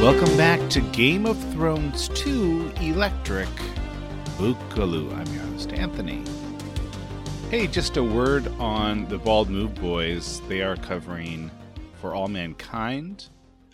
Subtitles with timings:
[0.00, 3.48] Welcome back to Game of Thrones 2 Electric
[4.36, 5.12] Boogaloo.
[5.12, 6.22] I'm your host, Anthony.
[7.50, 10.40] Hey, just a word on the Bald Move Boys.
[10.42, 11.50] They are covering
[12.00, 13.28] For All Mankind.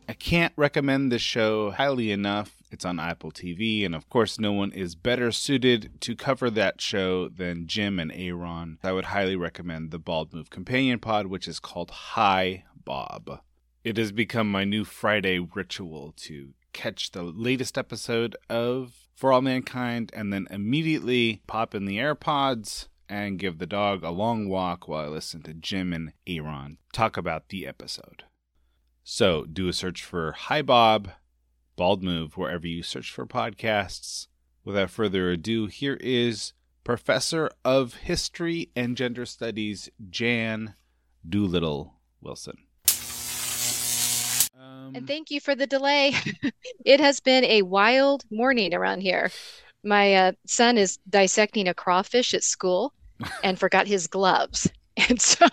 [0.08, 2.55] I can't recommend this show highly enough.
[2.70, 6.81] It's on Apple TV, and of course, no one is better suited to cover that
[6.81, 8.78] show than Jim and Aaron.
[8.83, 13.41] I would highly recommend the Bald Move Companion Pod, which is called Hi Bob.
[13.84, 19.42] It has become my new Friday ritual to catch the latest episode of For All
[19.42, 24.88] Mankind and then immediately pop in the AirPods and give the dog a long walk
[24.88, 28.24] while I listen to Jim and Aaron talk about the episode.
[29.02, 31.10] So do a search for Hi Bob,
[31.76, 34.28] Bald Move, wherever you search for podcasts.
[34.64, 36.54] Without further ado, here is
[36.84, 40.75] Professor of History and Gender Studies Jan
[41.28, 42.56] Doolittle Wilson.
[44.94, 46.15] And thank you for the delay.
[46.84, 49.31] it has been a wild morning around here.
[49.82, 52.94] My uh, son is dissecting a crawfish at school
[53.43, 54.69] and forgot his gloves.
[55.09, 55.49] And so,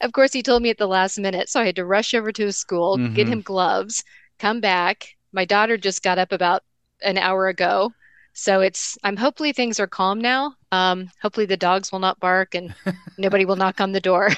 [0.00, 1.48] of course, he told me at the last minute.
[1.48, 3.12] So I had to rush over to his school, mm-hmm.
[3.12, 4.04] get him gloves,
[4.38, 5.16] come back.
[5.32, 6.62] My daughter just got up about
[7.02, 7.92] an hour ago.
[8.32, 10.54] So it's, I'm hopefully things are calm now.
[10.70, 12.72] Um, hopefully the dogs will not bark and
[13.18, 14.30] nobody will knock on the door.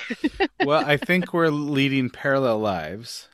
[0.65, 3.29] well, I think we're leading parallel lives.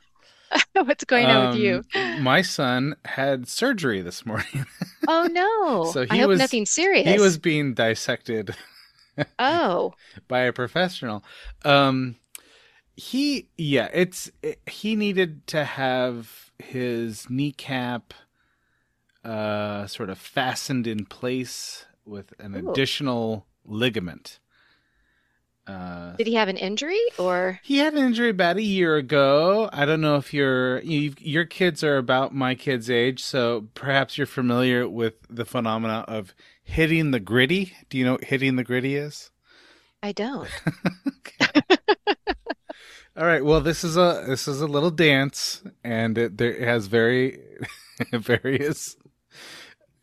[0.73, 1.83] What's going on um, with you?
[1.95, 4.65] Um, my son had surgery this morning.
[5.07, 5.91] oh no!
[5.91, 7.07] so he I hope was, nothing serious.
[7.07, 8.55] He was being dissected.
[9.37, 9.93] oh.
[10.27, 11.23] by a professional.
[11.63, 12.15] Um,
[12.95, 18.13] he yeah, it's it, he needed to have his kneecap
[19.23, 22.71] uh sort of fastened in place with an Ooh.
[22.71, 24.39] additional ligament.
[25.69, 27.59] Uh, Did he have an injury or?
[27.63, 29.69] He had an injury about a year ago.
[29.71, 34.25] I don't know if your your kids are about my kids' age, so perhaps you're
[34.25, 37.73] familiar with the phenomena of hitting the griddy.
[37.89, 39.29] Do you know what hitting the griddy is?
[40.01, 40.49] I don't.
[43.15, 43.45] All right.
[43.45, 47.39] Well, this is a this is a little dance, and it, there, it has very
[48.11, 48.95] various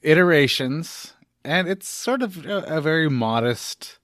[0.03, 3.99] iterations, and it's sort of a, a very modest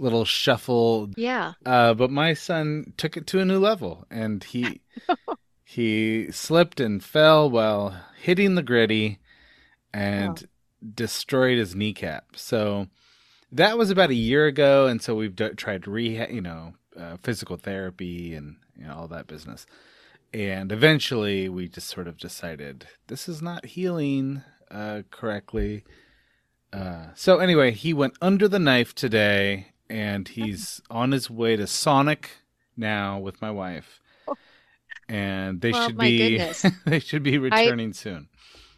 [0.00, 1.10] little shuffle.
[1.16, 1.52] Yeah.
[1.64, 4.80] Uh, but my son took it to a new level, and he
[5.64, 9.18] he slipped and fell while hitting the griddy,
[9.92, 10.86] and oh.
[10.94, 12.36] destroyed his kneecap.
[12.36, 12.88] So
[13.52, 17.16] that was about a year ago, and so we've d- tried rehab, you know, uh,
[17.22, 19.66] physical therapy and you know, all that business.
[20.32, 25.84] And eventually, we just sort of decided this is not healing uh, correctly.
[26.72, 31.66] Uh, so anyway, he went under the knife today and he's on his way to
[31.66, 32.30] Sonic
[32.76, 34.00] now with my wife.
[35.08, 36.38] And they well, should be
[36.86, 38.28] they should be returning I, soon.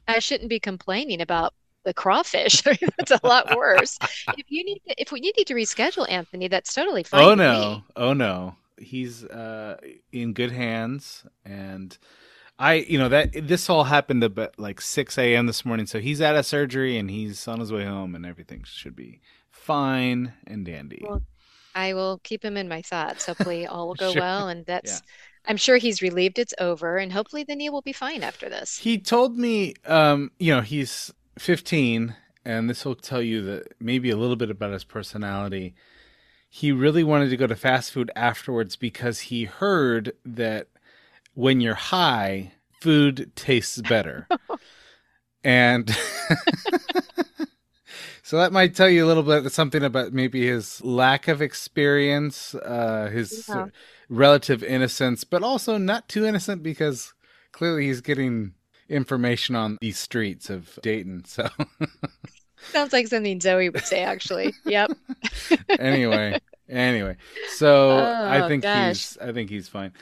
[0.09, 1.53] I shouldn't be complaining about
[1.85, 2.63] the crawfish.
[2.99, 3.99] that's a lot worse.
[4.39, 7.23] if you need to, if we need to reschedule Anthony, that's totally fine.
[7.23, 7.83] Oh no.
[7.97, 8.57] Oh no.
[8.79, 9.77] He's uh,
[10.11, 11.97] in good hands and
[12.59, 15.47] I, you know, that this all happened about like 6 a.m.
[15.47, 15.87] this morning.
[15.87, 19.21] So he's out of surgery and he's on his way home and everything should be
[19.63, 21.05] fine and dandy.
[21.07, 21.23] Well,
[21.75, 23.27] I will keep him in my thoughts.
[23.27, 24.21] Hopefully, all will go sure.
[24.21, 24.93] well, and that's.
[24.93, 24.99] Yeah.
[25.45, 28.79] I'm sure he's relieved it's over, and hopefully the knee will be fine after this.
[28.79, 32.15] He told me, um, you know, he's 15,
[32.45, 35.75] and this will tell you that maybe a little bit about his personality.
[36.49, 40.69] he really wanted to go to fast food afterwards because he heard that
[41.35, 44.29] when you're high, food tastes better.
[45.45, 45.91] and
[48.23, 52.55] so that might tell you a little bit something about maybe his lack of experience,
[52.55, 53.67] uh, his Yeah.
[54.09, 57.15] relative innocence, but also not too innocent because
[57.53, 58.55] clearly he's getting
[58.89, 61.25] information on these streets of Dayton.
[61.27, 61.49] So
[62.71, 64.55] Sounds like something Zoe would say, actually.
[64.65, 64.93] Yep.
[65.81, 66.39] anyway,
[66.69, 67.17] anyway,
[67.57, 68.87] so I Oh, think gosh.
[68.89, 69.93] he's I think he's fine.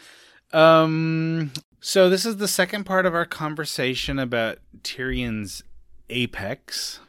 [0.52, 5.62] Um, so this is the second part of our conversation about Tyrion's
[6.11, 7.00] apex,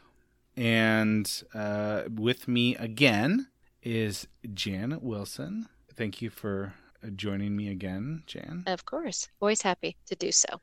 [0.56, 3.48] and uh, with me again
[3.82, 5.68] is Jan Wilson.
[5.94, 8.64] Thank you for uh, joining me again, Jan.
[8.66, 9.28] Of course.
[9.40, 10.60] Always happy to do so.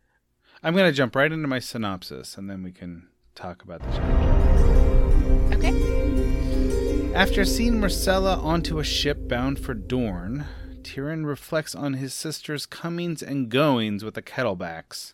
[0.64, 3.92] I'm going to jump right into my synopsis, and then we can talk about the
[3.92, 5.56] chapter.
[5.56, 7.14] Okay.
[7.14, 10.46] After seeing Myrcella onto a ship bound for Dorne,
[10.82, 15.14] Tyrion reflects on his sister's comings and goings with the Kettleblacks.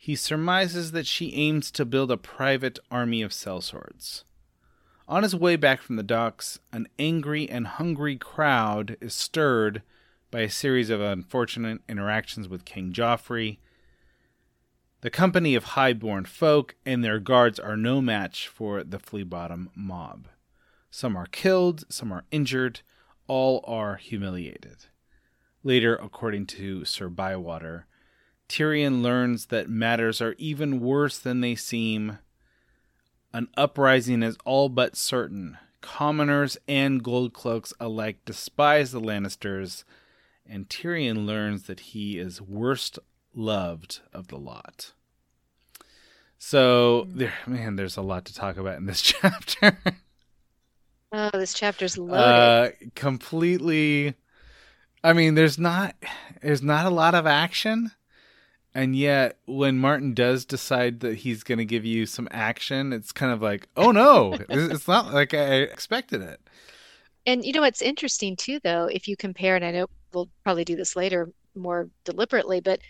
[0.00, 4.24] He surmises that she aims to build a private army of sellswords.
[5.08, 9.82] On his way back from the docks, an angry and hungry crowd is stirred
[10.30, 13.58] by a series of unfortunate interactions with King Joffrey.
[15.00, 19.70] The company of highborn folk and their guards are no match for the Flea Bottom
[19.74, 20.28] mob.
[20.90, 22.80] Some are killed, some are injured,
[23.26, 24.86] all are humiliated.
[25.64, 27.86] Later, according to Sir Bywater,
[28.48, 32.18] Tyrion learns that matters are even worse than they seem.
[33.32, 35.58] An uprising is all but certain.
[35.80, 39.84] Commoners and goldcloaks alike despise the Lannisters,
[40.46, 42.98] and Tyrion learns that he is worst
[43.34, 44.92] loved of the lot.
[46.38, 49.78] So there man, there's a lot to talk about in this chapter.
[51.12, 52.14] Oh, this chapter's loaded.
[52.16, 54.14] uh completely
[55.02, 55.94] I mean, there's not
[56.42, 57.92] there's not a lot of action.
[58.74, 63.12] And yet when Martin does decide that he's going to give you some action, it's
[63.12, 66.40] kind of like, "Oh no, it's not like I expected it."
[67.26, 70.64] And you know what's interesting too, though, if you compare, and I know we'll probably
[70.64, 72.80] do this later more deliberately, but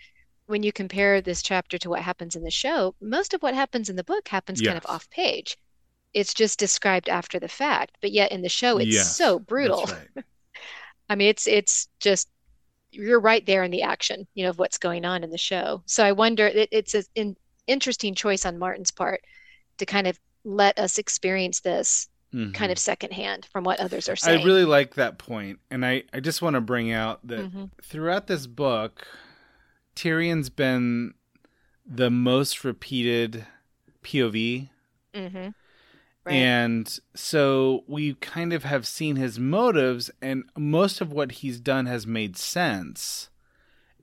[0.45, 3.89] when you compare this chapter to what happens in the show, most of what happens
[3.89, 5.57] in the book happens kind of off page.
[6.13, 9.85] It's just described after the fact, but yet in the show it's Yes, so brutal.
[9.85, 10.25] Right.
[11.09, 12.29] I mean, it's it's just
[12.91, 15.83] you're right there in the action, you know, of what's going on in the show.
[15.85, 17.35] So I wonder, it, it's an
[17.67, 19.21] interesting choice on Martin's part
[19.77, 22.53] to kind of let us experience this Mhm.
[22.53, 24.41] kind of secondhand from what others are saying.
[24.41, 27.69] I really like that point, and I, I just want to bring out that Mhm.
[27.81, 29.07] throughout this book,
[29.95, 31.13] Tyrion's been
[31.85, 33.45] the most repeated
[34.03, 34.69] POV,
[35.13, 35.53] Mhm.
[36.25, 36.33] Right.
[36.33, 41.85] and so we kind of have seen his motives, and most of what he's done
[41.85, 43.29] has made sense.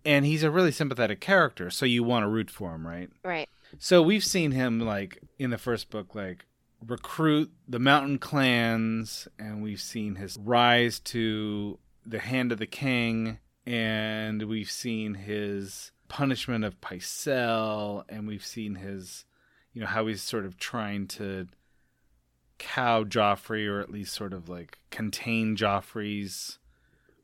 [0.05, 3.11] And he's a really sympathetic character, so you want to root for him, right?
[3.25, 3.49] Right.
[3.79, 6.47] So we've seen him like in the first book, like
[6.87, 13.39] recruit the mountain clans, and we've seen his rise to the hand of the king,
[13.67, 19.25] and we've seen his punishment of Pycelle, and we've seen his,
[19.73, 21.49] you know, how he's sort of trying to
[22.59, 26.59] cow Joffrey, or at least sort of like contain Joffrey's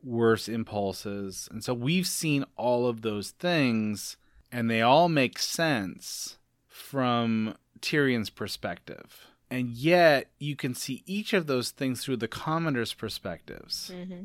[0.02, 1.49] worst impulses.
[1.50, 4.17] And so we've seen all of those things
[4.51, 6.36] and they all make sense
[6.69, 9.27] from Tyrion's perspective.
[9.51, 13.91] And yet you can see each of those things through the commoners' perspectives.
[13.94, 14.24] hmm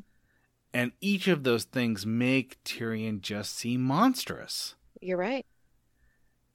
[0.73, 4.75] And each of those things make Tyrion just seem monstrous.
[5.01, 5.45] You're right.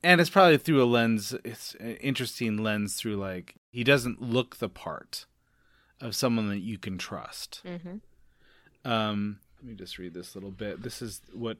[0.03, 4.57] And it's probably through a lens, it's an interesting lens through like, he doesn't look
[4.57, 5.27] the part
[6.01, 7.63] of someone that you can trust.
[7.65, 7.97] hmm
[8.85, 10.83] Um, let me just read this little bit.
[10.83, 11.59] This is what.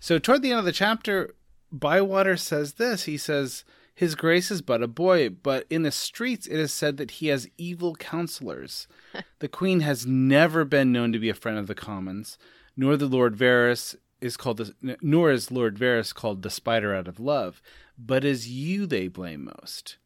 [0.00, 1.34] So, toward the end of the chapter,
[1.72, 3.04] Bywater says this.
[3.04, 6.96] He says, His grace is but a boy, but in the streets it is said
[6.98, 8.86] that he has evil counselors.
[9.38, 12.38] the queen has never been known to be a friend of the commons,
[12.76, 17.06] nor the Lord Varys is called the, nor is Lord Varys called the spider out
[17.08, 17.62] of love,
[17.96, 19.96] but is you they blame most.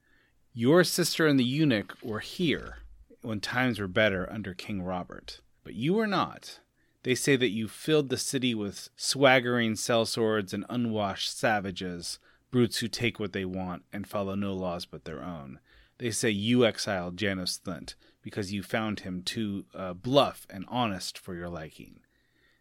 [0.54, 2.80] Your sister and the eunuch were here
[3.22, 6.60] when times were better under King Robert, but you were not.
[7.04, 12.18] They say that you filled the city with swaggering sellswords and unwashed savages,
[12.50, 15.58] brutes who take what they want and follow no laws but their own.
[15.96, 21.18] They say you exiled Janos Slynt because you found him too uh, bluff and honest
[21.18, 22.00] for your liking.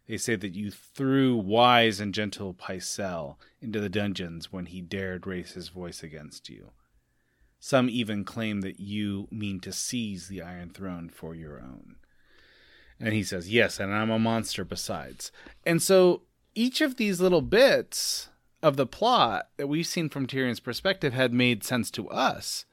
[0.08, 5.26] They say that you threw wise and gentle Pycelle into the dungeons when he dared
[5.26, 6.70] raise his voice against you.
[7.64, 11.94] Some even claim that you mean to seize the Iron Throne for your own.
[12.98, 15.30] And he says, Yes, and I'm a monster besides.
[15.64, 16.22] And so
[16.56, 18.30] each of these little bits
[18.64, 22.64] of the plot that we've seen from Tyrion's perspective had made sense to us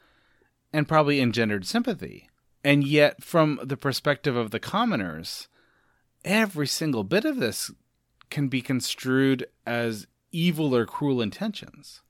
[0.74, 2.28] and probably engendered sympathy.
[2.64, 5.50] And yet, from the perspective of the commoners,
[6.26, 7.70] every single bit of this
[8.32, 12.02] can be construed as evil or cruel intentions.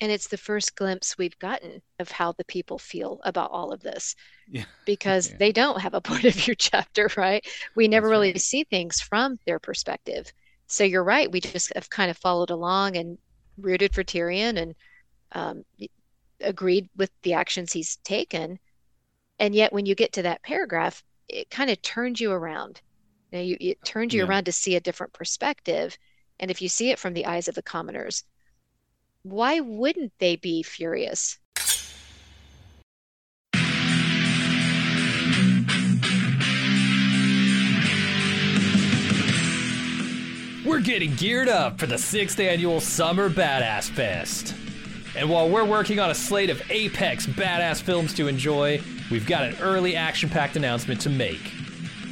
[0.00, 3.80] And it's the first glimpse we've gotten of how the people feel about all of
[3.82, 4.14] this.
[4.46, 4.64] Yeah.
[4.86, 5.38] Because Yeah.
[5.38, 7.46] they don't have a point of view chapter, right?
[7.76, 8.40] We never That's really right.
[8.40, 10.32] see things from their perspective.
[10.68, 11.30] So you're right.
[11.30, 13.18] We just have kind of followed along and
[13.58, 14.74] rooted for Tyrion and
[15.32, 15.64] um,
[16.40, 18.58] agreed with the actions he's taken.
[19.40, 22.80] And yet, when you get to that paragraph, it kind of turns you around.
[23.32, 24.26] You know, you, it turns you Yeah.
[24.26, 25.98] around to see a different perspective.
[26.38, 28.24] And if you see it from the eyes of the commoners,
[29.22, 31.38] why wouldn't they be furious?
[40.64, 44.54] We're getting geared up for the sixth annual Summer Badass Fest.
[45.16, 49.42] And while we're working on a slate of apex badass films to enjoy, we've got
[49.42, 51.59] an early action packed announcement to make.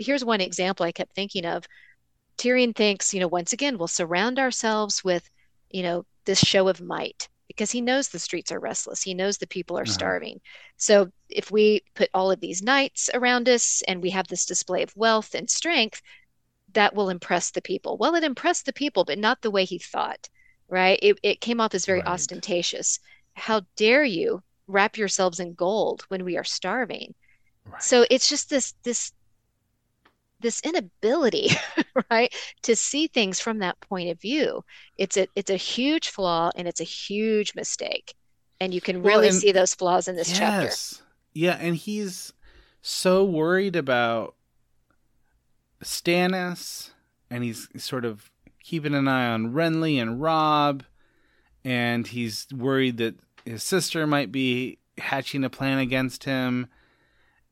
[0.00, 1.66] Here's one example I kept thinking of.
[2.38, 5.30] Tyrion thinks, you know, once again, we'll surround ourselves with,
[5.70, 9.02] you know, this show of might because he knows the streets are restless.
[9.02, 9.94] He knows the people are Uh-huh.
[9.98, 10.40] starving.
[10.78, 14.82] So if we put all of these knights around us and we have this display
[14.82, 16.02] of wealth and strength,
[16.72, 17.96] that will impress the people.
[17.98, 20.28] Well, it impressed the people, but not the way he thought,
[20.68, 20.98] right?
[21.02, 22.06] It, it came off as very Right.
[22.06, 23.00] ostentatious.
[23.34, 27.14] How dare you wrap yourselves in gold when we are starving?
[27.64, 27.82] Right.
[27.82, 29.12] So it's just this this
[30.40, 31.50] this inability,
[32.10, 34.64] right, to see things from that point of view.
[34.98, 38.14] It's a it's a huge flaw and it's a huge mistake.
[38.60, 40.64] And you can Well, really and- see those flaws in this chapter.
[40.66, 41.02] yes.
[41.32, 42.32] Yeah, and he's
[42.82, 44.34] so worried about
[45.82, 46.90] Stannis,
[47.30, 48.30] and he's sort of
[48.62, 50.84] keeping an eye on Renly and Robb,
[51.64, 56.68] and he's worried that his sister might be hatching a plan against him,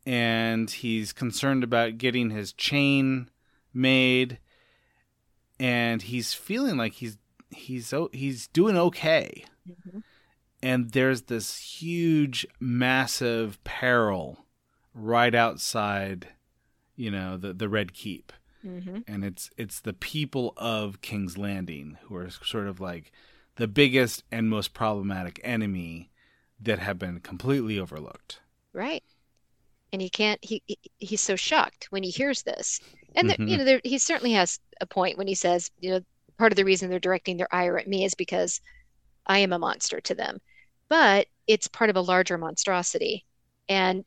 [0.08, 3.28] and he's concerned about getting his chain
[3.74, 4.38] made,
[5.60, 7.18] and he's feeling like he's
[7.50, 10.02] he's he's doing okay Mhm.
[10.62, 14.46] and there's this huge massive peril
[14.94, 16.28] right outside
[16.96, 18.32] you know the the red keep
[18.64, 19.04] Mhm.
[19.06, 23.12] and it's it's the people of king's landing who are sort of like
[23.56, 26.10] the biggest and most problematic enemy
[26.60, 28.40] that have been completely overlooked
[28.74, 29.02] Right.
[29.92, 32.80] And he can't he he- he's so shocked when he hears this.
[33.14, 36.00] And there, you know there, he certainly has a point when he says, you know,
[36.38, 38.60] part of the reason they're directing their ire at me is because
[39.26, 40.40] I am a monster to them.
[40.88, 43.24] But it's part of a larger monstrosity.
[43.68, 44.04] And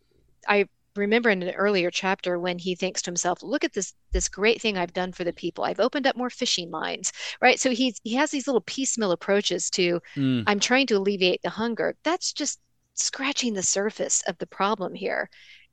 [0.47, 4.27] I remember in an earlier chapter when he thinks to himself, look at this this
[4.29, 5.63] great thing I've done for the people.
[5.63, 7.59] I've opened up more fishing lines, right?
[7.59, 11.49] So he's he has these little piecemeal approaches to Mm, I'm trying to alleviate the
[11.51, 11.95] hunger.
[12.03, 12.59] That's just
[12.95, 15.29] scratching the surface of the problem here.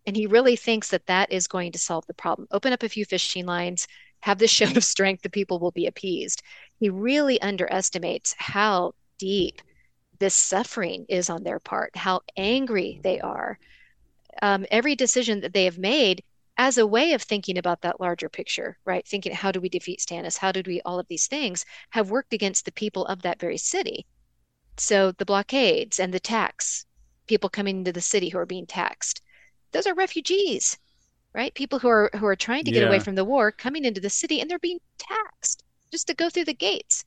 [0.08, 2.48] And he really thinks that that is going to solve the problem.
[2.50, 3.86] Open up a few fishing lines,
[4.20, 6.42] have this show of strength, the people will be appeased.
[6.80, 9.60] He really underestimates how deep
[10.18, 13.58] this suffering is on their part, how angry they are.
[14.40, 16.24] Um, every decision that they have made
[16.56, 19.06] as a way of thinking about that larger picture, right?
[19.06, 20.38] Thinking, how do we defeat Stannis?
[20.38, 23.58] How did we, all of these things have worked against the people of that very
[23.58, 24.06] city.
[24.78, 26.86] So the blockades and the tax,
[27.26, 29.20] people coming into the city who are being taxed,
[29.72, 30.78] those are refugees,
[31.34, 31.54] right?
[31.54, 32.88] People who are who are trying to get yeah.
[32.88, 36.28] away from the war coming into the city and they're being taxed just to go
[36.28, 37.04] through the gates.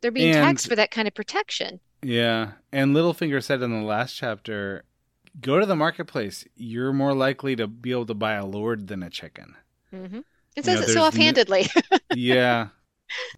[0.00, 1.80] They're being and, taxed for that kind of protection.
[2.02, 2.52] Yeah.
[2.72, 4.84] And Littlefinger said in the last chapter,
[5.40, 6.46] go to the marketplace.
[6.56, 9.56] You're more likely to be able to buy a lord than a chicken.
[9.94, 10.20] Mm-hmm.
[10.56, 11.68] It says you know, it so offhandedly.
[12.14, 12.68] yeah.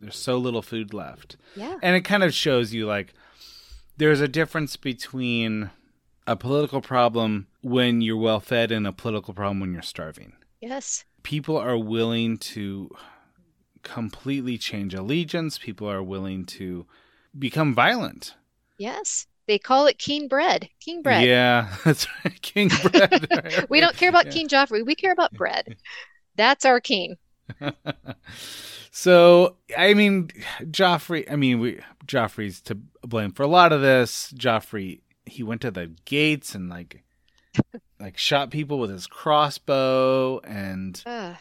[0.01, 1.37] There's so little food left.
[1.57, 1.79] Yeah.
[1.83, 3.15] And it kind of shows you like
[3.97, 5.71] there's a difference between
[6.27, 10.33] a political problem when you're well fed and a political problem when you're starving.
[10.61, 11.05] Yes.
[11.23, 12.91] People are willing to
[13.83, 15.59] completely change allegiance.
[15.59, 16.87] People are willing to
[17.39, 18.35] become violent.
[18.79, 19.27] Yes.
[19.47, 20.69] They call it king bread.
[20.81, 21.27] King bread.
[21.27, 22.41] Yeah, that's right.
[22.43, 23.67] King bread.
[23.69, 24.33] we don't care about yeah.
[24.33, 24.85] King Joffrey.
[24.87, 25.77] We care about bread.
[26.35, 27.19] That's our king.
[28.91, 30.29] so, I mean,
[30.63, 34.33] Joffrey, I mean, we Joffrey's to blame for a lot of this.
[34.33, 35.01] Joffrey,
[35.33, 37.03] he went to the gates and like
[37.99, 41.35] like shot people with his crossbow and uh.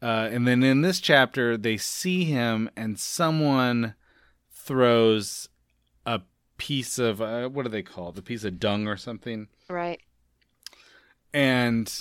[0.00, 3.94] And then in this chapter they see him and someone
[4.50, 5.48] throws
[6.04, 6.20] a
[6.56, 8.16] piece of uh, what do they call it?
[8.16, 9.48] The piece of dung or something.
[9.68, 10.00] Right.
[11.32, 11.92] And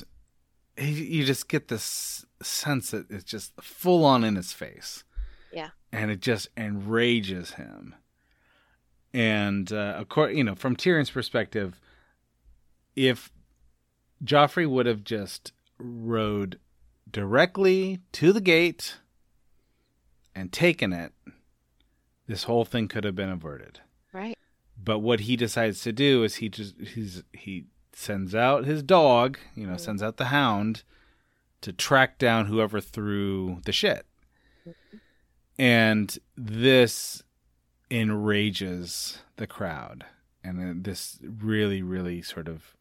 [0.75, 5.03] he, you just get this sense that it's just full on in his face.
[5.53, 5.69] Yeah.
[5.91, 7.95] And it just enrages him.
[9.13, 11.79] And uh, of course, you know, from Tyrion's perspective,
[12.95, 13.31] if
[14.23, 16.59] Joffrey would have just rode
[17.09, 18.97] directly to the gate
[20.35, 21.11] and taken it,
[22.27, 23.81] this whole thing could have been averted.
[24.13, 24.37] Right.
[24.81, 29.37] But what he decides to do is he just he's he sends out his dog,
[29.55, 29.79] you know, mm-hmm.
[29.79, 30.83] sends out the hound
[31.61, 34.05] to track down whoever threw the shit.
[34.67, 34.97] Mm-hmm.
[35.59, 37.21] And this
[37.91, 40.05] enrages the crowd.
[40.43, 42.75] And this really, really sort of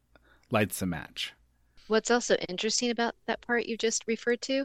[0.50, 1.34] lights the match.
[1.88, 4.64] What's also interesting about that part you just referred to,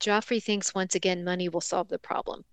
[0.00, 2.44] Joffrey thinks once again money will solve the problem.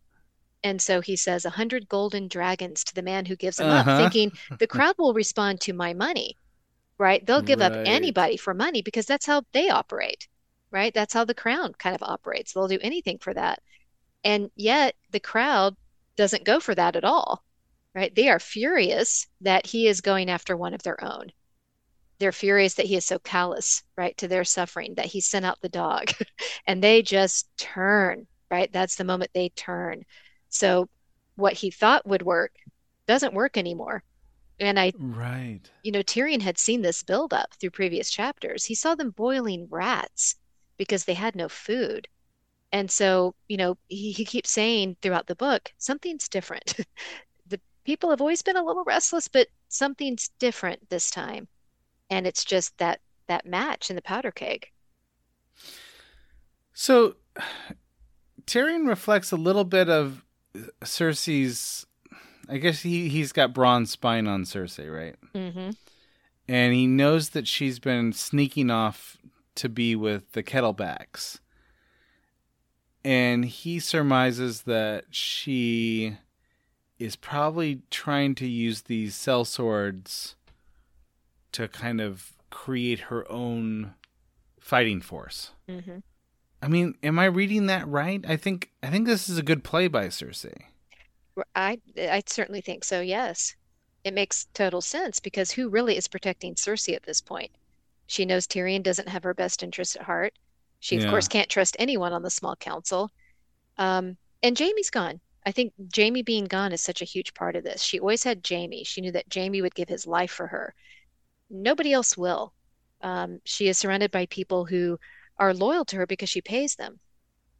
[0.63, 3.89] And so he says a hundred golden dragons to the man who gives them uh-huh.
[3.89, 6.35] up, thinking the crowd will respond to my money,
[6.97, 7.25] right?
[7.25, 7.71] They'll give right.
[7.71, 10.27] up anybody for money because that's how they operate,
[10.71, 10.93] right?
[10.93, 12.53] That's how the crown kind of operates.
[12.53, 13.59] They'll do anything for that.
[14.23, 15.77] And yet the crowd
[16.17, 17.43] doesn't go for that at all,
[17.95, 18.13] right?
[18.13, 21.31] They are furious that he is going after one of their own.
[22.19, 25.61] They're furious that he is so callous, right, to their suffering, that he sent out
[25.61, 26.11] the dog.
[26.67, 28.71] and they just turn, right?
[28.73, 30.03] That's the moment they turn.
[30.49, 30.89] So
[31.35, 32.53] what he thought would work
[33.07, 34.03] doesn't work anymore.
[34.59, 38.65] And I, right, you know, Tyrion had seen this build up through previous chapters.
[38.65, 40.35] He saw them boiling rats
[40.77, 42.07] because they had no food.
[42.71, 46.75] And so, you know, he, he keeps saying throughout the book, something's different.
[47.47, 51.47] the people have always been a little restless, but something's different this time.
[52.09, 54.67] And it's just that that match in the powder keg.
[56.73, 57.15] So
[58.45, 60.23] Tyrion reflects a little bit of
[60.81, 61.85] Cersei's.
[62.49, 65.15] I guess he he's got Bronn spying on Cersei, right?
[65.35, 65.71] Mm-hmm.
[66.47, 69.17] And he knows that she's been sneaking off
[69.55, 71.39] to be with the Kettleblacks,
[73.07, 76.17] and he surmises that she
[76.99, 80.35] is probably trying to use these sellswords
[81.53, 83.93] to kind of create her own
[84.59, 85.51] fighting force.
[85.69, 85.99] Mm-hmm.
[86.61, 88.25] I mean, am I reading that right?
[88.27, 90.63] I think I think this is a good play by Cersei.
[91.55, 92.99] I I certainly think so.
[92.99, 93.55] Yes,
[94.03, 97.51] it makes total sense because who really is protecting Cersei at this point?
[98.05, 100.33] She knows Tyrion doesn't have her best interest at heart.
[100.79, 101.09] She of yeah.
[101.09, 103.11] course can't trust anyone on the small council.
[103.77, 105.19] Um, and Jaime's gone.
[105.45, 107.81] I think Jaime being gone is such a huge part of this.
[107.81, 108.83] She always had Jaime.
[108.83, 110.75] She knew that Jaime would give his life for her.
[111.49, 112.53] Nobody else will.
[113.01, 114.99] Um, she is surrounded by people who
[115.37, 116.99] are loyal to her because she pays them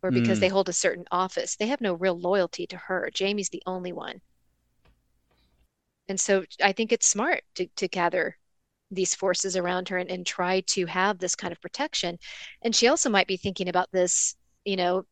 [0.02, 0.42] or because mm.
[0.42, 1.56] they hold a certain office.
[1.56, 3.10] They have no real loyalty to her.
[3.18, 4.22] Jaime's the only one.
[6.10, 8.38] And so I think it's smart to, to gather
[8.92, 12.18] these forces around her and, and try to have this kind of protection.
[12.62, 15.04] And she also might be thinking about this, you know,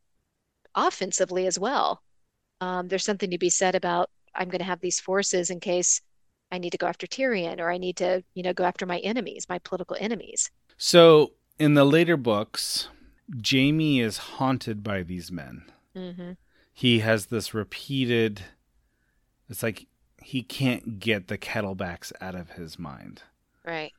[0.75, 2.01] offensively as well.
[2.61, 6.01] Um, there's something to be said about I'm going to have these forces in case
[6.51, 8.99] I need to go after Tyrion or I need to, you know, go after my
[8.99, 10.51] enemies, my political enemies.
[10.77, 12.89] So in the later books,
[13.49, 15.63] Jaime is haunted by these men.
[15.95, 16.31] Mm-hmm.
[16.73, 18.41] He has this repeated.
[19.49, 19.87] It's like
[20.21, 23.23] he can't get the Kettleblacks out of his mind.
[23.65, 23.91] Right.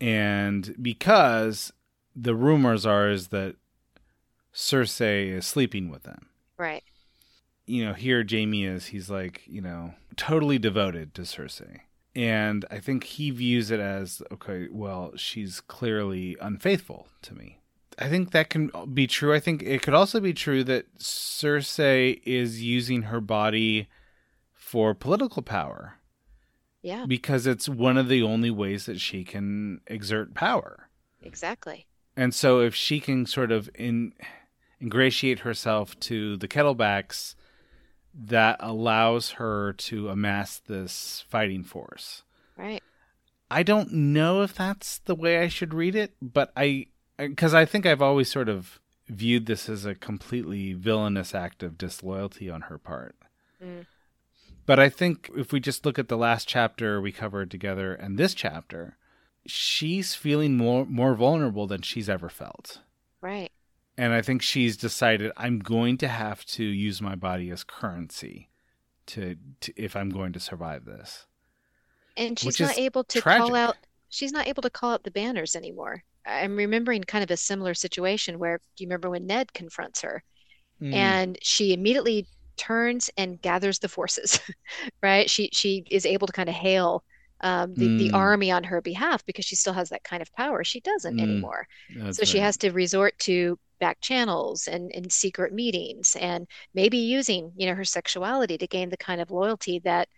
[0.00, 1.72] And because
[2.14, 3.56] the rumors are is that
[4.54, 6.28] Cersei is sleeping with them.
[6.58, 6.82] Right.
[7.66, 11.80] You know, here Jaime is, he's like, you know, totally devoted to Cersei.
[12.14, 17.58] And I think he views it as, okay, well, she's clearly unfaithful to me.
[17.98, 19.34] I think that can be true.
[19.34, 23.88] I think it could also be true that Cersei is using her body
[24.54, 25.94] for political power.
[26.86, 27.04] Yeah.
[27.04, 30.88] Because it's one of the only ways that she can exert power.
[31.20, 31.84] Exactly.
[32.16, 34.12] And so if she can sort of in,
[34.80, 37.34] ingratiate herself to the Kettleblacks,
[38.14, 42.22] that allows her to amass this fighting force.
[42.56, 42.84] Right.
[43.50, 47.64] I don't know if that's the way I should read it, but I because I
[47.64, 52.62] think I've always sort of viewed this as a completely villainous act of disloyalty on
[52.62, 53.16] her part.
[53.60, 53.86] Mm.
[54.66, 58.18] But I think if we just look at the last chapter we covered together and
[58.18, 58.96] this chapter,
[59.46, 62.80] she's feeling more more vulnerable than she's ever felt.
[63.20, 63.50] Right.
[63.96, 68.50] And I think she's decided I'm going to have to use my body as currency
[69.06, 71.26] to, to if I'm going to survive this.
[72.16, 73.46] And she's not able to tragic.
[73.46, 73.76] call out
[74.08, 76.02] she's not able to call out the banners anymore.
[76.26, 80.24] I'm remembering kind of a similar situation where do you remember when Ned confronts her
[80.82, 80.92] Mm.
[80.92, 82.26] and she immediately
[82.56, 84.40] turns and gathers the forces,
[85.02, 85.28] right?
[85.30, 87.04] She she is able to kind of hail
[87.42, 88.14] um, the, the Mm.
[88.14, 90.64] army on her behalf because she still has that kind of power.
[90.64, 91.22] She doesn't Mm.
[91.22, 91.68] anymore.
[91.94, 96.96] That's So she has to resort to back channels and, and secret meetings and maybe
[96.96, 100.08] using, you know, her sexuality to gain the kind of loyalty that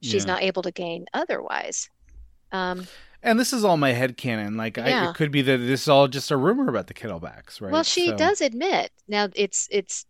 [0.00, 0.32] she's Yeah.
[0.32, 1.90] not able to gain otherwise.
[2.52, 2.86] Um,
[3.22, 4.56] And this is all my head canon.
[4.56, 7.60] Like I, it could be that this is all just a rumor about the Kettleblacks,
[7.60, 7.70] right?
[7.70, 8.90] Well, she So- does admit.
[9.06, 10.06] Now it's it's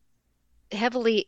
[0.71, 1.27] heavily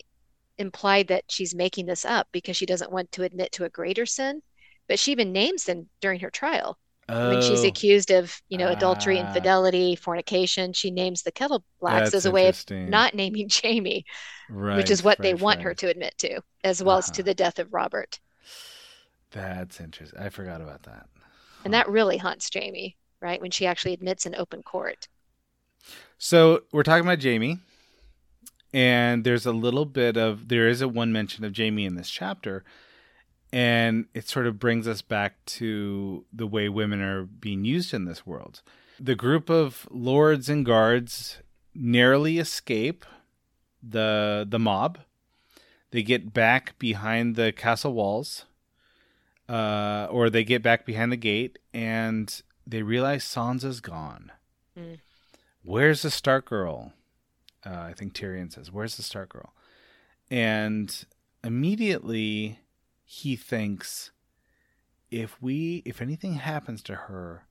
[0.59, 4.07] implied that she's making this up because she doesn't want to admit to a greater
[4.07, 4.43] sin,
[4.89, 6.79] but she even names them during her trial.
[7.23, 9.19] When she's Oh, accused of, you know, adultery, Ah.
[9.19, 14.05] infidelity, fornication, she names the kettle blacks That's as a way of not naming Jaime,
[14.49, 17.23] right, which is what they right, want her to admit to, as well as to
[17.23, 17.25] Uh-huh.
[17.25, 18.21] the death of Robert.
[19.31, 20.19] That's interesting.
[20.21, 21.09] I forgot about that.
[21.63, 23.39] And that really haunts Jaime, right?
[23.39, 25.09] When she actually admits in open court.
[26.19, 27.59] So we're talking about Jaime,
[28.75, 32.11] and there's a little bit of there is a one mention of Jaime in this
[32.11, 32.65] chapter,
[33.53, 38.05] and it sort of brings us back to the way women are being used in
[38.05, 38.63] this world.
[38.99, 41.39] The group of lords and guards
[41.73, 43.07] narrowly escape
[43.81, 44.99] the the mob.
[45.93, 48.45] They get back behind the castle walls,
[49.49, 54.33] uh, or they get back behind the gate, and they realize Sansa's gone.
[54.77, 54.99] Mm.
[55.63, 56.93] Where's the Stark girl?
[57.67, 59.55] Uh, I think Tyrion says, "Where's the Stark girl?"
[60.31, 61.05] And
[61.43, 62.59] immediately
[63.05, 64.11] he thinks,
[65.11, 67.45] if we, if anything happens to her,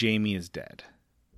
[0.00, 0.84] Jaime is dead.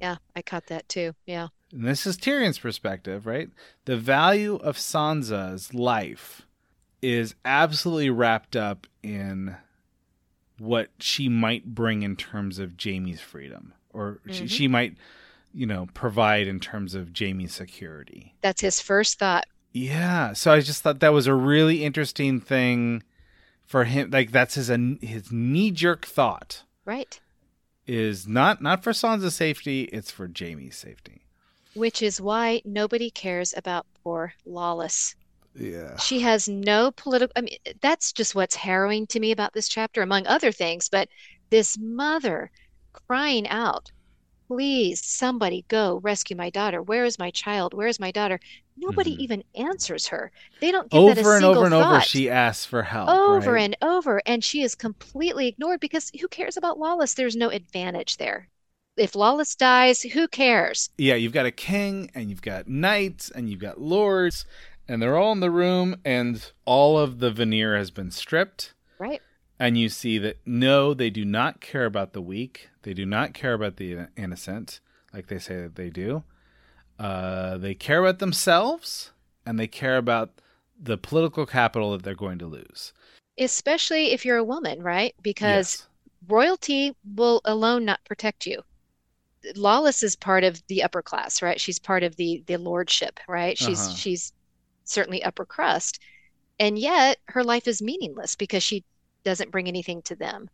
[0.00, 1.14] Yeah, I caught that too.
[1.24, 1.48] Yeah.
[1.72, 3.48] And this is Tyrion's perspective, right?
[3.87, 6.42] The value of Sansa's life
[7.00, 9.56] is absolutely wrapped up in
[10.58, 14.50] what she might bring in terms of Jaime's freedom, or she, Mhm.
[14.50, 14.96] she might,
[15.55, 18.35] you know, provide in terms of Jaime's security.
[18.43, 19.47] That's his first thought.
[19.73, 23.03] Yeah, so I just thought that was a really interesting thing
[23.64, 24.11] for him.
[24.11, 24.69] Like that's his
[25.01, 27.21] his knee jerk thought Right.
[27.87, 31.23] is not not for Sansa's safety, it's for Jaime's safety.
[31.75, 35.17] Which is why nobody cares about poor Lollys.
[35.57, 35.97] Yeah.
[35.97, 40.03] She has no political, I mean, that's just what's harrowing to me about this chapter,
[40.03, 40.88] among other things.
[40.88, 41.09] But
[41.51, 42.51] this mother
[42.93, 43.90] crying out,
[44.48, 46.83] please, somebody go rescue my daughter.
[46.83, 47.74] Where is my child?
[47.74, 48.40] Where is my daughter?
[48.76, 49.18] Nobody Mhm.
[49.20, 50.30] even answers her.
[50.61, 52.04] They don't give that a over and single over and over thought.
[52.04, 53.62] she asks for help over right?
[53.64, 58.16] and over and she is completely ignored because who cares about Lollys there's no advantage
[58.16, 58.48] there
[58.96, 63.48] if Lollys dies who cares yeah you've got a king and you've got knights and
[63.48, 64.44] you've got lords
[64.88, 69.22] and they're all in the room and all of the veneer has been stripped right
[69.59, 72.69] and you see that no they do not care about the weak.
[72.83, 74.81] They do not care about the innocent
[75.12, 76.25] like they say that they do.
[76.99, 79.12] Uh, they care about themselves
[79.47, 80.40] and they care about
[80.81, 82.93] the political capital that they're going to lose.
[83.38, 85.14] Especially if you're a woman right?
[85.23, 85.87] Because Yes.
[86.27, 88.62] royalty will alone not protect you.
[89.57, 91.61] Lollys is part of the upper class right?
[91.61, 93.57] She's part of the the lordship right?
[93.59, 93.95] She's Uh-huh.
[93.95, 94.33] she's
[94.85, 96.01] certainly upper crust.
[96.59, 98.85] And yet her life is meaningless because she
[99.24, 100.48] doesn't bring anything to them.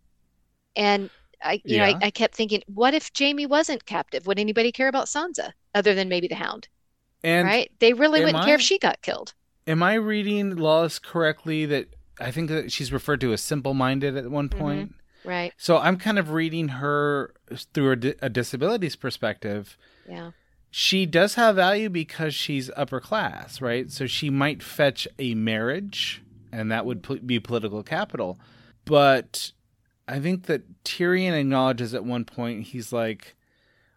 [0.76, 1.10] And
[1.42, 1.98] I, you know, Yeah.
[2.02, 4.26] I, I kept thinking, what if Jaime wasn't captive?
[4.26, 6.68] Would anybody care about Sansa other than maybe the Hound?
[7.22, 7.70] And right?
[7.80, 9.34] They really wouldn't care if she got killed.
[9.66, 14.30] am I reading Lollys correctly that I think that she's referred to as simple-minded at
[14.30, 14.58] one mm-hmm.
[14.58, 14.94] point?
[15.24, 15.52] Right.
[15.58, 17.34] So I'm kind of reading her
[17.74, 19.76] through a, di- a disabilities perspective.
[20.08, 20.30] Yeah.
[20.70, 23.90] She does have value because she's upper class, right?
[23.90, 28.38] So she might fetch a marriage, and that would pol- be political capital.
[28.90, 29.52] But
[30.08, 33.36] I think that Tyrion acknowledges at one point, he's like,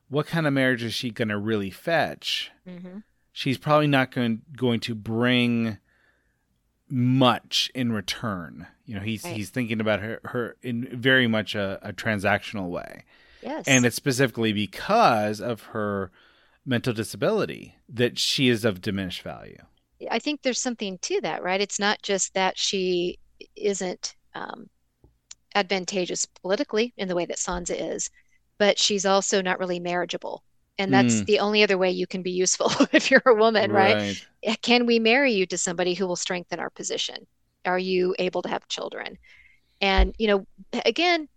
[0.10, 2.52] what kind of marriage is she going to really fetch?
[2.68, 3.00] hmm
[3.36, 5.80] She's probably not going going to bring
[6.90, 8.68] much in return.
[8.86, 9.36] You know, he's Right.
[9.36, 13.04] he's thinking about her her in very much a, a transactional way,
[13.42, 13.66] Yes.
[13.68, 16.12] and it's specifically because of her
[16.66, 19.58] mental disability that she is of diminished value.
[20.12, 21.60] I think there's something to that, right?
[21.62, 23.18] It's not just that she
[23.56, 24.70] isn't um,
[25.56, 28.10] advantageous politically in the way that Sansa is,
[28.60, 30.44] but she's also not really marriageable.
[30.78, 31.26] And that's Mm.
[31.26, 34.00] the only other way you can be useful if you're a woman, right?
[34.62, 37.28] Can we marry you to somebody who will strengthen our position?
[37.66, 39.18] Are you able to have children?
[39.82, 40.48] And, you know,
[40.86, 41.28] again,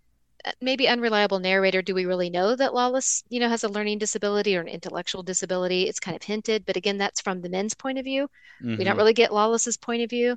[0.47, 3.99] uh, maybe unreliable narrator, do we really know that Lollys, you know, has a learning
[3.99, 5.85] disability or an intellectual disability?
[5.89, 8.29] It's kind of hinted, but again, that's from the men's point of view.
[8.79, 8.99] We don't Mhm.
[8.99, 10.37] really get Lollys's point of view.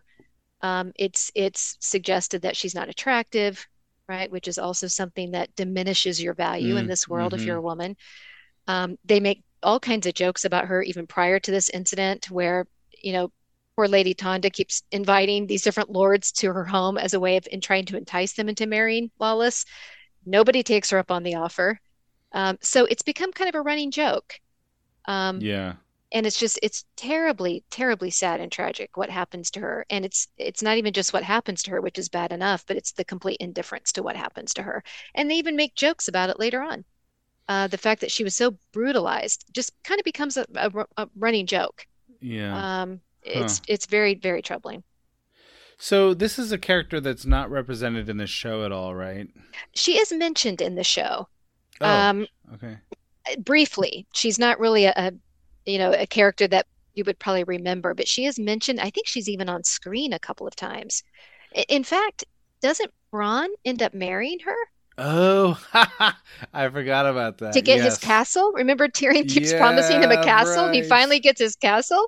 [0.61, 3.65] Um, it's it's suggested that she's not attractive,
[4.07, 4.31] right?
[4.31, 7.47] Which is also something that diminishes your value in Mm, this world if mhm.
[7.47, 7.95] you're a woman.
[8.67, 12.67] Um, they make all kinds of jokes about her even prior to this incident, where
[13.03, 13.31] you know
[13.75, 17.47] poor Lady Tanda keeps inviting these different lords to her home as a way of
[17.51, 19.65] in trying to entice them into marrying Lollys.
[20.25, 21.79] Nobody takes her up on the offer.
[22.33, 24.35] Um, so it's become kind of a running joke.
[25.07, 25.77] Um, Yeah.
[26.11, 29.85] And it's just it's terribly terribly sad and tragic what happens to her.
[29.89, 32.77] And it's it's not even just what happens to her which is bad enough but
[32.77, 34.83] it's the complete indifference to what happens to her.
[35.15, 36.85] And they even make jokes about it later on.
[37.47, 41.09] Uh, the fact that she was so brutalized just kind of becomes a, a, a
[41.15, 41.87] running joke.
[42.21, 42.81] Yeah.
[42.81, 44.83] um, it's it's very very troubling.
[45.77, 49.27] So this is a character that's not represented in the show at all, right?
[49.73, 51.29] she is mentioned in the show.
[51.79, 52.77] Oh, um, okay.
[53.39, 54.05] briefly.
[54.13, 55.13] She's not really a, a
[55.69, 59.07] you know a character that you would probably remember but she is mentioned i think
[59.07, 61.03] she's even on screen a couple of times.
[61.69, 62.25] In fact
[62.61, 64.55] doesn't Bronn end up marrying her?
[64.97, 65.59] Oh,
[66.53, 67.53] I forgot about that.
[67.53, 68.51] to get his castle?
[68.53, 72.07] Remember Tyrion keeps promising him a Yeah, castle and he finally gets his castle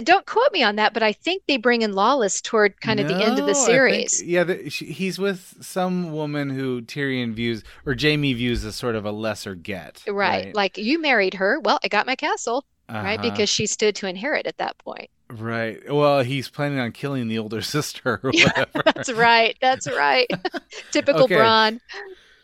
[0.00, 3.08] don't quote me on that but i think they bring in Lollys toward kind of
[3.08, 6.50] the end of the No, I think- series yeah, the, she, he's with some woman
[6.50, 10.02] who Tyrion views or Jaime views as sort of a lesser get.
[10.08, 13.30] right like you married her well i got my castle right Uh-huh.
[13.30, 15.92] because she stood to inherit at that point right.
[15.92, 18.82] Well, he's planning on killing the older sister or Yeah, whatever.
[18.94, 20.28] that's right that's right
[20.92, 21.34] typical Okay.
[21.34, 21.80] Bronn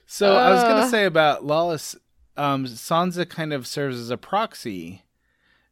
[0.07, 0.69] So I was Uh.
[0.69, 1.95] gonna say about Lollys,
[2.37, 5.03] um, Sansa kind of serves as a proxy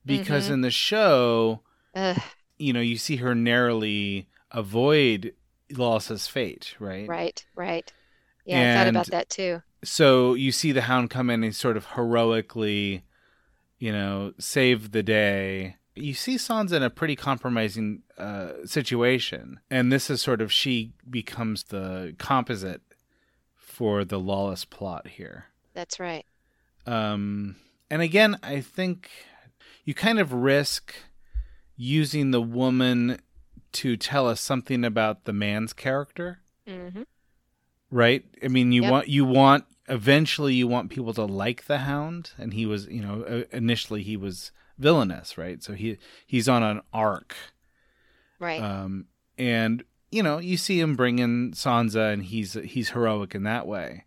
[0.07, 0.53] because Mhm.
[0.53, 1.61] in the show,
[1.95, 2.21] Ugh,
[2.59, 5.35] you know, you see her narrowly avoid
[5.73, 7.09] Lollys's fate, right?
[7.09, 7.93] right right
[8.45, 11.77] yeah i thought about that too So you see the Hound come in and sort
[11.77, 13.05] of heroically,
[13.79, 15.77] you know, save the day.
[15.95, 20.93] You see Sansa in a pretty compromising uh, situation, and this is sort of she
[21.09, 22.83] becomes the composite
[23.57, 25.47] for the Lollys plot here.
[25.75, 26.27] that's right
[26.87, 27.57] Um,
[27.91, 29.09] and again, I think
[29.85, 30.95] you kind of risk
[31.83, 33.19] using the woman
[33.73, 37.03] to tell us something about the man's character, hmm
[37.91, 38.25] right?
[38.45, 38.91] I mean, you Yep.
[38.91, 43.01] want you want eventually you want people to like the Hound, and he was, you
[43.03, 45.63] know, uh, initially he was villainous, right?
[45.63, 47.35] So he he's on an arc,
[48.39, 49.07] right um,
[49.39, 53.67] and you know you see him bring in Sansa, and he's he's heroic in that
[53.67, 54.05] way.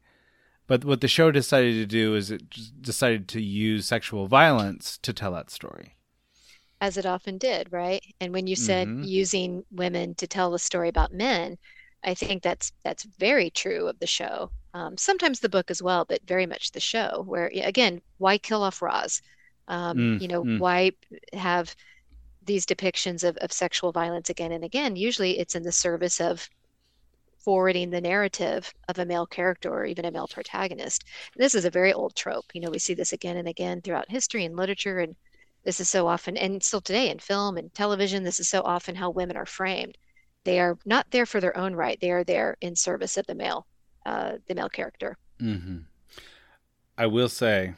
[0.67, 2.43] But what the show decided to do is it
[2.81, 5.95] decided to use sexual violence to tell that story.
[6.83, 8.03] As it often did, right?
[8.19, 8.99] And when you said Mhm.
[8.99, 11.57] using women to tell the story about men,
[12.03, 14.51] I think that's that's very true of the show.
[14.73, 17.23] Um, sometimes the book as well, but very much the show.
[17.25, 19.21] Where again, why kill off Ros?
[19.67, 20.57] Um, Mm, you know, mm.
[20.57, 20.91] why
[21.33, 21.75] have
[22.43, 24.95] these depictions of, of sexual violence again and again?
[24.95, 26.49] Usually, it's in the service of
[27.45, 31.03] forwarding the narrative of a male character or even a male protagonist.
[31.35, 32.45] This is a very old trope.
[32.53, 35.15] You know, we see this again and again throughout history and literature, and
[35.63, 38.95] this is so often, and still today in film and television, this is so often
[38.95, 39.97] how women are framed.
[40.43, 43.35] They are not there for their own right; they are there in service of the
[43.35, 43.65] male,
[44.05, 45.17] uh, the male character.
[45.41, 45.77] Mm-hmm.
[46.97, 47.73] I will say,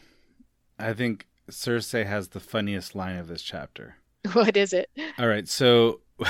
[0.78, 3.96] I think Cersei has the funniest line of this chapter.
[4.34, 4.90] What is it?
[5.20, 6.02] All right, so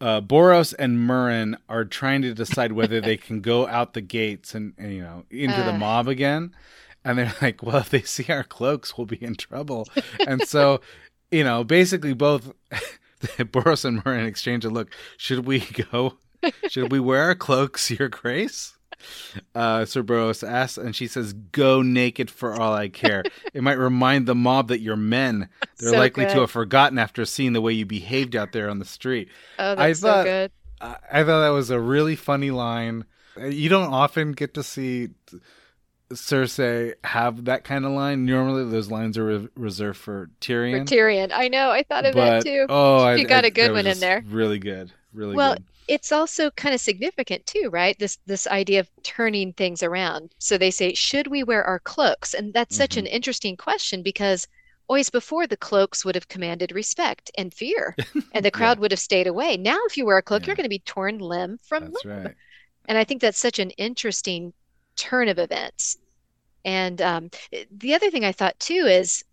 [0.00, 4.54] uh, Boros and Meryn are trying to decide whether they can go out the gates
[4.54, 5.78] and, and you know into the Uh.
[5.78, 6.54] mob again.
[7.04, 9.88] And they're like, "Well, if they see our cloaks, we'll be in trouble."
[10.26, 10.80] and so,
[11.30, 12.52] you know, basically both
[13.20, 14.90] Boros and Meryn exchange a look.
[15.16, 15.60] Should we
[15.92, 16.18] go?
[16.68, 18.74] Should we wear our cloaks, Your Grace?
[19.54, 23.78] Uh, Sir Boros asks, and she says, "Go naked for all I care." it might
[23.78, 25.48] remind the mob that you're men.
[25.78, 26.34] They're So likely good.
[26.34, 29.28] to have forgotten after seeing the way you behaved out there on the street.
[29.58, 30.50] Oh, I that's thought- so good.
[30.82, 33.04] I I thought that was a really funny line.
[33.38, 35.08] You don't often get to see
[36.12, 38.24] Cersei have that kind of line.
[38.24, 40.84] Normally, those lines are re- reserved for For Tyrion.
[40.84, 41.30] Tyrion.
[41.32, 41.70] I know.
[41.70, 42.66] I thought of but that too.
[42.68, 44.22] oh, I, You got I- a good one in there.
[44.26, 45.36] Really good, really good.
[45.36, 45.64] Well, good.
[45.88, 47.96] it's also kind of significant too, right?
[47.98, 50.34] This this idea of turning things around.
[50.38, 52.34] So they say, should we wear our cloaks?
[52.34, 52.98] And that's such Mm-hmm.
[53.00, 54.48] an interesting question because
[54.88, 57.94] always before the cloaks would have commanded respect and fear,
[58.32, 59.56] and the crowd would have stayed away.
[59.56, 60.46] Now, if you wear a cloak, Yeah.
[60.48, 62.24] you're going to be torn limb from That's limb.
[62.24, 62.34] right.
[62.86, 64.52] And I think that's such an interesting
[64.96, 65.96] turn of events.
[66.64, 67.30] And um,
[67.70, 69.24] the other thing I thought too is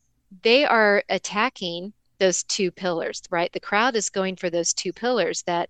[0.44, 3.52] they are attacking those two pillars, right?
[3.52, 5.70] The crowd is going for those two pillars that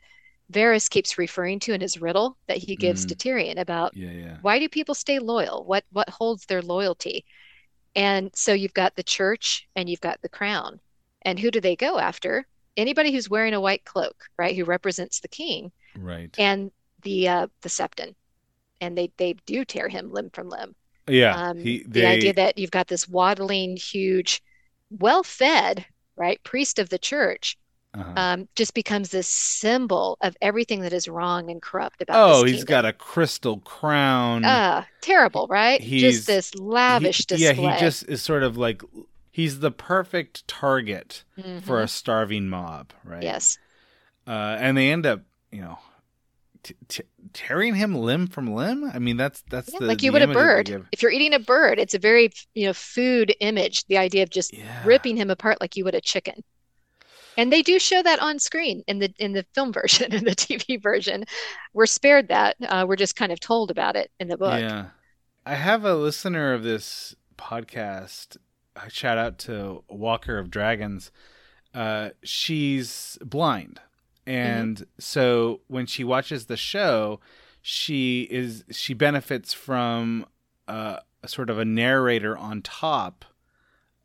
[0.52, 4.38] Varys keeps referring to in his riddle that he gives to Tyrion about Yeah, yeah.
[4.42, 5.66] why do people stay loyal?
[5.66, 7.26] What what holds their loyalty?
[7.96, 10.80] And so you've got the church and you've got the crown.
[11.24, 12.48] And who do they go after?
[12.78, 14.56] Anybody who's wearing a white cloak, right?
[14.56, 16.34] Who represents the king Right.
[16.38, 16.72] and
[17.04, 18.16] the uh the septon.
[18.82, 20.76] And they they do tear him limb from limb.
[21.08, 21.36] yeah.
[21.36, 24.42] Um, he, the idea that you've got this waddling, huge,
[24.90, 25.86] well-fed,
[26.16, 27.58] right, priest of the church
[27.94, 28.14] uh-huh.
[28.16, 32.64] um, just becomes this symbol of everything that is wrong and corrupt about oh, he's
[32.64, 34.44] got a crystal crown.
[34.46, 35.82] Ah, terrible, right?
[35.82, 37.64] He's- Just this lavish He- display.
[37.64, 38.82] Yeah, he just is sort of like
[39.32, 41.24] he's the perfect target
[41.64, 41.84] for Mhm.
[41.84, 43.24] a starving mob, right?
[43.24, 43.58] Yes.
[44.28, 45.80] Uh, and they end up, you know,
[46.64, 48.90] t- t- tearing him limb from limb.
[48.94, 50.88] I mean, that's that's Yeah, the like you would a image that they bird.
[50.92, 54.30] If you're eating a bird, it's a very, you know, food image, the idea of
[54.30, 54.84] just Yeah.
[54.86, 56.44] ripping him apart like you would a chicken.
[57.38, 60.36] And they do show that on screen in the in the film version and the
[60.36, 61.26] TV version.
[61.74, 62.56] We're spared that.
[62.62, 64.60] Uh, we're just kind of told about it in the book.
[64.60, 64.88] Yeah.
[65.46, 68.38] I have a listener of this podcast.
[68.76, 71.12] I shout out to Walker of Dragons.
[71.74, 73.80] Uh, she's blind.
[74.28, 77.20] And so when she watches the show,
[77.62, 80.26] she is she benefits from
[80.68, 83.26] uh, a sort of a narrator on top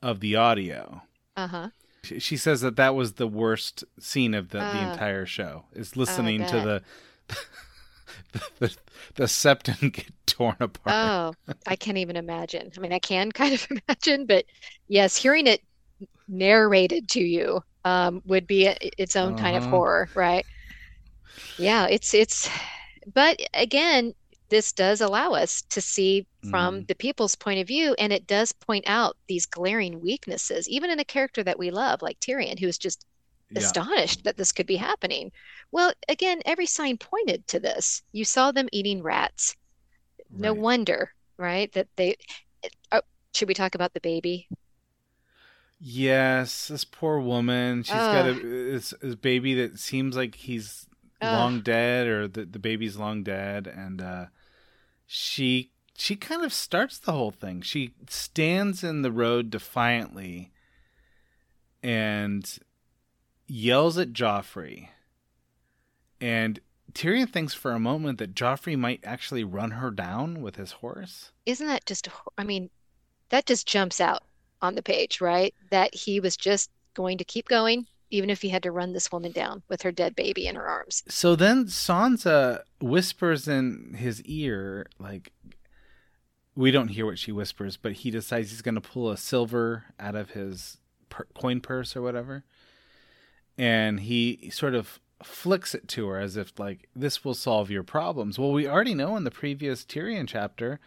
[0.01, 1.03] of the audio.
[1.37, 1.69] Uh-huh.
[2.05, 4.93] She- She says that that was the worst scene of the, the Ah.
[4.93, 6.83] entire show is listening to
[7.29, 7.37] bet.
[8.33, 8.77] the, the
[9.15, 11.35] the septon get torn apart.
[11.47, 12.71] Oh, I can't even imagine.
[12.77, 14.45] I mean, I can kind of imagine, but
[14.89, 15.63] yes, hearing it
[16.29, 19.67] narrated to you um, would be a, its own kind of Uh-huh.
[19.67, 20.47] horror, right?
[21.57, 22.49] Yeah, it's it's,
[23.13, 24.15] but again,
[24.51, 26.87] this does allow us to see from Mhm.
[26.89, 30.99] the people's point of view, and it does point out these glaring weaknesses, even in
[31.01, 33.07] a character that we love, like Tyrion, who is just
[33.51, 33.75] Yeah.
[33.75, 35.33] astonished that this could be happening.
[35.73, 38.03] Well, again, every sign pointed to this.
[38.13, 39.57] You saw them eating rats.
[40.39, 40.55] No Right.
[40.55, 41.73] wonder, right?
[41.75, 42.17] That they.
[42.93, 43.03] Oh,
[43.35, 44.51] should we talk about the baby?
[45.85, 47.83] Yes, this poor woman.
[47.83, 50.87] She's got a this, this baby that seems like he's
[51.21, 51.33] Ugh.
[51.33, 54.27] long dead, or the the baby's long dead, and uh,
[55.07, 57.63] she she kind of starts the whole thing.
[57.63, 60.53] She stands in the road defiantly
[61.83, 62.59] and
[63.49, 64.91] yells at Joffrey.
[66.21, 66.61] And
[66.93, 71.33] Tyrion thinks for a moment that Joffrey might actually run her down with his horse.
[71.45, 72.07] Isn't that just?
[72.07, 72.71] hor- I mean,
[73.31, 74.23] that just jumps out
[74.63, 75.55] on the page, right?
[75.71, 79.11] That he was just going to keep going, even if he had to run this
[79.11, 81.03] woman down with her dead baby in her arms.
[81.09, 85.33] So then Sansa whispers in his ear, like,
[86.55, 89.85] we don't hear what she whispers, but he decides he's going to pull a silver
[89.99, 90.77] out of his
[91.09, 92.45] per- coin purse or whatever.
[93.57, 97.83] And he sort of flicks it to her as if, like, this will solve your
[97.83, 98.39] problems.
[98.39, 100.79] Well, we already know in the previous Tyrion chapter,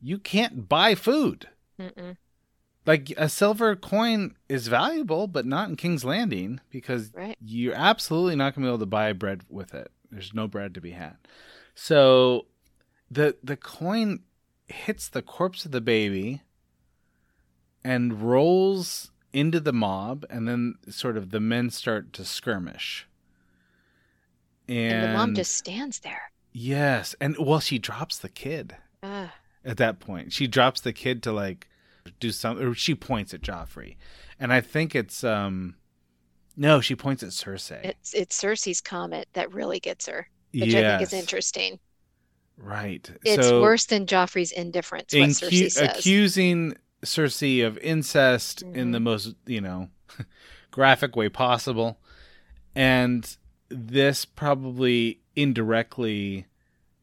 [0.00, 1.48] you can't buy food.
[1.78, 2.16] Mm-mm.
[2.88, 7.36] Like, a silver coin is valuable, but not in King's Landing because Right.
[7.38, 9.92] you're absolutely not going to be able to buy bread with it.
[10.10, 11.18] There's no bread to be had.
[11.74, 12.46] So
[13.10, 14.20] the the coin
[14.68, 16.40] hits the corpse of the baby
[17.84, 23.06] and rolls into the mob and then sort of the men start to skirmish.
[24.66, 26.30] And, And the mom just stands there.
[26.52, 29.28] Yes, and well she drops the kid Ugh.
[29.62, 30.32] at that point.
[30.32, 31.68] She drops the kid to like
[32.20, 33.96] do some or she points at Joffrey.
[34.40, 35.76] And I think it's um
[36.56, 37.84] No, she points at Cersei.
[37.84, 41.78] It's it's Cersei's comment that really gets her, which I think is interesting.
[42.56, 43.08] Right.
[43.24, 45.12] It's so worse than Joffrey's indifference.
[45.14, 45.98] What incu- Cersei says.
[45.98, 49.02] accusing Cersei of incest in the Mhm.
[49.02, 49.88] most, you know,
[50.72, 52.00] graphic way possible.
[52.74, 53.36] And
[53.68, 56.46] this probably indirectly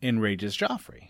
[0.02, 1.10] enrages Joffrey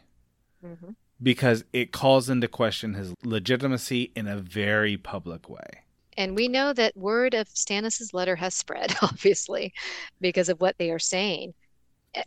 [0.63, 0.95] Mhm.
[1.21, 5.83] Because it calls into question his legitimacy in a very public way.
[6.17, 9.73] And we know that word of Stannis's letter has spread, obviously,
[10.21, 11.53] because of what they are saying.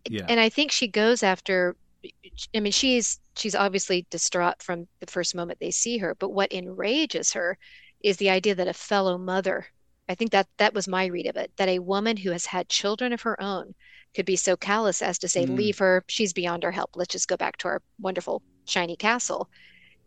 [0.09, 0.27] Yeah.
[0.29, 1.75] And I think she goes after,
[2.55, 6.53] I mean, she's she's obviously distraught from the first moment they see her, but what
[6.53, 7.57] enrages her
[8.03, 9.67] is the idea that a fellow mother,
[10.09, 12.69] I think that that was my read of it, that a woman who has had
[12.69, 13.75] children of her own
[14.15, 15.57] could be so callous as to say, Mm.
[15.57, 16.91] leave her, she's beyond our help.
[16.95, 19.49] Let's just go back to our wonderful shiny castle.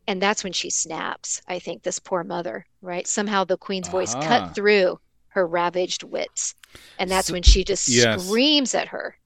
[0.07, 3.07] And that's when she snaps, I think, this poor mother, right?
[3.07, 4.99] Somehow the queen's voice cut through
[5.29, 6.55] her ravaged wits.
[6.97, 8.25] And that's So- when she just yes.
[8.25, 9.17] screams at her.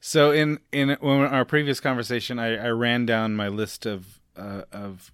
[0.00, 4.62] So in in when our previous conversation, I, I ran down my list of uh,
[4.72, 5.12] of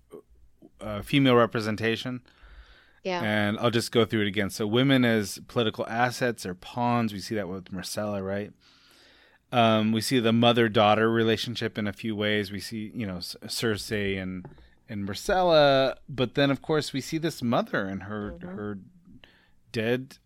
[0.80, 2.20] uh, female representation,
[3.02, 3.20] Yeah.
[3.22, 4.50] and I'll just go through it again.
[4.50, 7.12] So women as political assets or pawns.
[7.12, 8.52] We see that with Myrcella, right?
[9.56, 12.52] Um, we see the mother daughter relationship in a few ways.
[12.52, 14.46] We see you know Cersei and
[14.88, 18.54] and Myrcella, but then of course we see this mother and her Mhm.
[18.54, 18.78] her
[19.72, 20.18] dead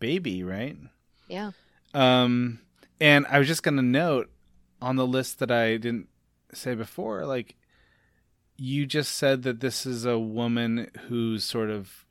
[0.00, 0.76] baby, right?
[1.28, 1.52] Yeah.
[1.94, 2.60] Um,
[3.00, 4.30] and I was just gonna note
[4.80, 6.08] on the list that I didn't
[6.52, 7.54] say before, like
[8.56, 12.04] you just said that this is a woman who's sort of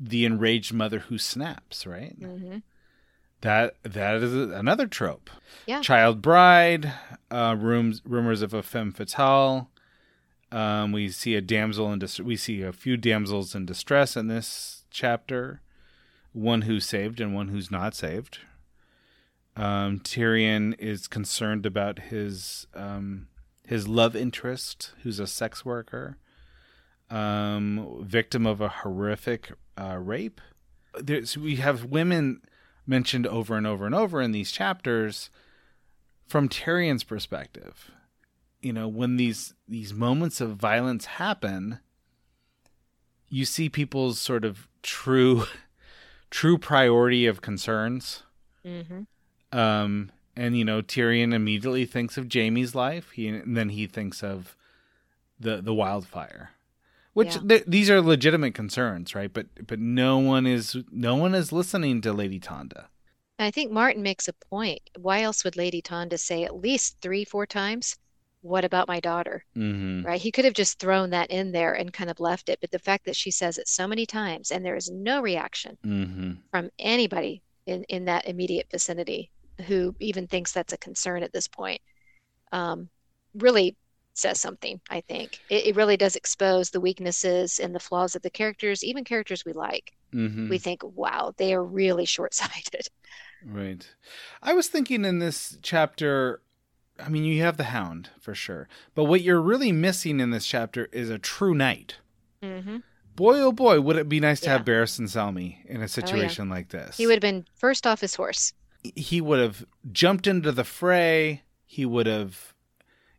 [0.00, 2.14] the enraged mother who snaps, right?
[2.18, 2.58] hmm
[3.44, 5.28] That that is another trope.
[5.66, 5.82] Yeah.
[5.82, 6.94] Child bride,
[7.30, 9.70] uh, rooms, rumors of a femme fatale.
[10.50, 14.28] Um, we see a damsel in dis- we see a few damsels in distress in
[14.28, 15.60] this chapter,
[16.32, 18.38] one who's saved and one who's not saved.
[19.56, 23.26] Um, Tyrion is concerned about his um,
[23.66, 26.16] his love interest, who's a sex worker,
[27.10, 30.40] um, victim of a horrific uh, rape.
[30.98, 32.40] There's, we have women
[32.86, 35.30] mentioned over and over and over in these chapters
[36.26, 37.90] from Tyrion's perspective.
[38.60, 41.80] You know, when these these moments of violence happen,
[43.28, 45.44] you see people's sort of true
[46.30, 48.22] true priority of concerns.
[48.64, 49.02] hmm
[49.52, 53.10] Um, and you know, Tyrion immediately thinks of Jaime's life.
[53.10, 54.56] He and then he thinks of
[55.38, 56.50] the the wildfire,
[57.14, 57.42] which Yeah.
[57.48, 59.32] th- these are legitimate concerns, right?
[59.32, 62.88] But but no one is no one is listening to Lady Tanda.
[63.38, 64.80] I think Martin makes a point.
[64.98, 67.96] Why else would Lady Tanda say at least three, four times,
[68.42, 69.44] What about my daughter?
[69.56, 70.06] Mm-hmm.
[70.06, 70.20] Right?
[70.20, 72.60] He could have just thrown that in there and kind of left it.
[72.60, 75.78] But the fact that she says it so many times and there is no reaction
[75.84, 76.32] Mm-hmm.
[76.50, 79.30] from anybody in, in that immediate vicinity
[79.66, 81.80] who even thinks that's a concern at this point
[82.52, 82.88] um,
[83.34, 83.76] really
[84.14, 85.40] says something, I think.
[85.50, 89.44] It, it really does expose the weaknesses and the flaws of the characters, even characters
[89.44, 89.92] we like.
[90.14, 90.48] Mm-hmm.
[90.48, 92.88] We think, wow, they are really short sighted.
[93.44, 93.86] Right.
[94.42, 96.40] I was thinking in this chapter,
[96.98, 100.46] I mean, you have the hound for sure, but what you're really missing in this
[100.46, 101.96] chapter is a true knight.
[102.42, 102.78] hmm
[103.16, 104.54] Boy, oh boy, would it be nice to Yeah.
[104.54, 106.96] Oh, have Barristan Selmy in a situation like this.
[106.96, 108.52] He would have been first off his horse.
[108.96, 111.42] he would have jumped into the fray.
[111.64, 112.53] He would have,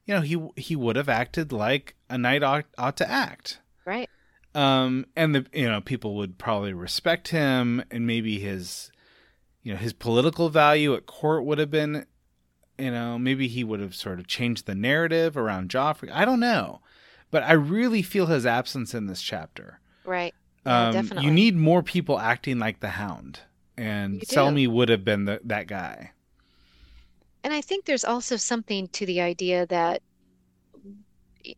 [0.05, 3.59] you know, he he would have acted like a knight ought, ought to act.
[3.85, 4.09] Right.
[4.53, 8.91] Um, and the you know people would probably respect him, and maybe his,
[9.63, 12.05] you know, his political value at court would have been,
[12.77, 16.09] you know, maybe he would have sort of changed the narrative around Joffrey.
[16.11, 16.81] I don't know,
[17.31, 19.79] but I really feel his absence in this chapter.
[20.05, 20.33] Right.
[20.65, 21.25] Yeah, Um, definitely.
[21.25, 23.41] you need more people acting like the Hound,
[23.75, 24.21] and.
[24.21, 26.11] Selmy would have been the, that guy.
[27.45, 30.01] And I think there's also something to the idea that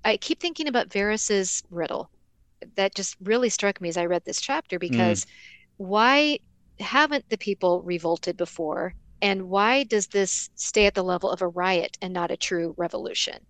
[0.03, 2.11] I keep thinking about Varys's riddle.
[2.75, 5.25] That just really struck me as I read this chapter because
[5.77, 6.39] why
[6.79, 8.95] haven't the people revolted before?
[9.21, 12.75] And why does this stay at the level of a riot and not a true
[12.77, 13.47] revolution?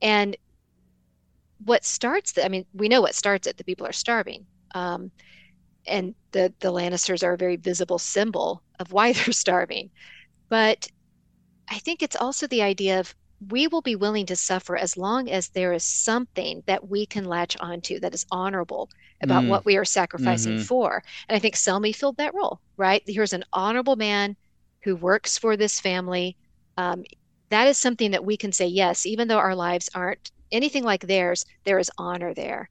[0.00, 0.38] And
[1.64, 3.58] what starts the, I mean, we know what starts it.
[3.58, 4.46] The people are starving.
[4.74, 5.12] Um,
[5.86, 9.90] and the, the Lannisters are a very visible symbol of why they're starving.
[10.48, 10.88] But
[11.70, 13.14] I think it's also the idea of
[13.48, 17.24] we will be willing to suffer as long as there is something that we can
[17.24, 18.90] latch onto that is honorable
[19.22, 19.48] about Mm.
[19.48, 20.66] what we are sacrificing Mhm.
[20.66, 21.02] for.
[21.28, 23.02] And I think Selmy filled that role, right?
[23.06, 24.36] Here's an honorable man
[24.82, 26.36] who works for this family.
[26.76, 27.04] Um,
[27.50, 31.06] that is something that we can say, yes, even though our lives aren't anything like
[31.06, 32.68] theirs, there is honor there.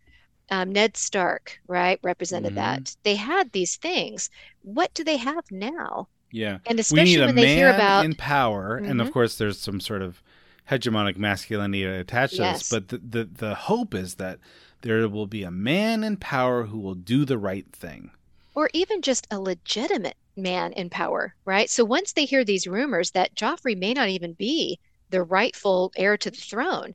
[0.52, 2.56] Um, Ned Stark, right, represented Mhm.
[2.56, 2.96] that.
[3.04, 4.30] They had these things.
[4.62, 6.10] What do they have now?
[6.32, 6.60] Yeah.
[6.66, 9.12] And especially when they hear man about in power, and of Mhm.
[9.12, 10.22] course, there's some sort of
[10.70, 12.64] hegemonic masculinity attached to this.
[12.64, 14.40] But the, the the hope is that
[14.82, 18.12] there will be a man in power who will do the right thing.
[18.56, 21.70] or even just a legitimate man in power, right?
[21.70, 26.18] So once they hear these rumors that Joffrey may not even be the rightful heir
[26.18, 26.94] to the throne,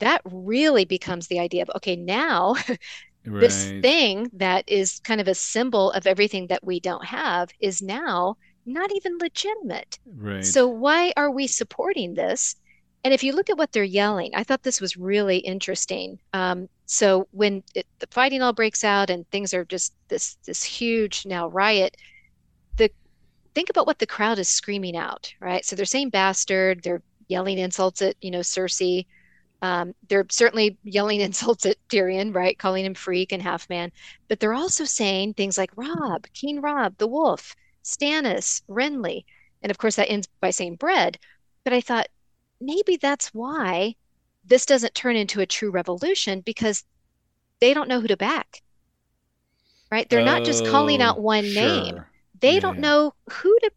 [0.00, 2.56] that really becomes the idea of okay, now
[3.38, 7.82] this thing that is kind of a symbol of everything that we don't have is
[7.82, 8.36] now
[8.68, 9.98] not even legitimate.
[10.06, 10.44] Right.
[10.44, 12.56] So why are we supporting this?
[13.04, 16.18] And if you look at what they're yelling, I thought this was really interesting.
[16.32, 20.62] Um, so when it, the fighting all breaks out and things are just this this
[20.64, 21.96] huge now riot,
[22.76, 22.90] the
[23.54, 25.64] think about what the crowd is screaming out, right?
[25.64, 29.06] So they're saying bastard, they're yelling insults at you know Cersei.
[29.62, 32.58] Um, they're certainly yelling insults at Tyrion, right?
[32.58, 33.92] Calling him freak and half man.
[34.28, 37.54] But they're also saying things like Robb, King Robb, the Wolf,
[37.88, 39.24] Stannis, Renly.
[39.62, 41.18] And of course, that ends by saying bread.
[41.64, 42.08] But I thought
[42.60, 43.96] maybe that's why
[44.44, 46.84] this doesn't turn into a true revolution because
[47.60, 48.62] they don't know who to back.
[49.90, 50.08] Right?
[50.08, 52.04] They're not just calling out Oh, one name.
[52.40, 53.70] They Yeah, don't know who to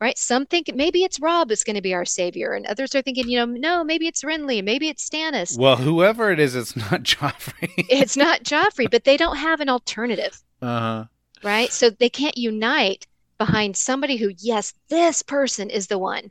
[0.00, 0.18] right?
[0.18, 3.28] Some think maybe it's Robb that's going to be our savior, and others are thinking,
[3.28, 5.58] you know, no, maybe it's Renly, maybe it's Stannis.
[5.58, 7.88] Well, whoever it is, it's not Joffrey.
[7.88, 11.04] It's not Joffrey, but they don't have an alternative, uh huh.
[11.42, 11.70] Right?
[11.72, 13.06] So they can't unite
[13.38, 16.30] behind somebody who, yes, this person is the one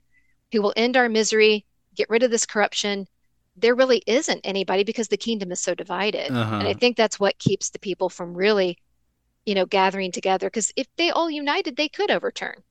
[0.51, 3.07] who will end our misery, get rid of this corruption.
[3.57, 6.31] There really isn't anybody because the kingdom is so divided.
[6.31, 6.55] Uh-huh.
[6.55, 8.77] And I think that's what keeps the people from really,
[9.45, 10.47] you know, gathering together.
[10.47, 12.63] Because if they all united, they could overturn,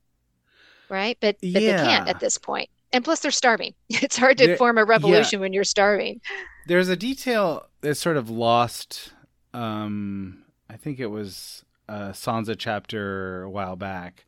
[0.89, 1.17] right?
[1.19, 2.69] But but they can't at this point.
[2.93, 3.73] And plus, they're starving.
[3.89, 6.21] It's hard to There- form a revolution when you're starving.
[6.67, 9.11] There's a detail that's sort of lost.
[9.53, 14.25] Um, I think it was a Sansa chapter a while back,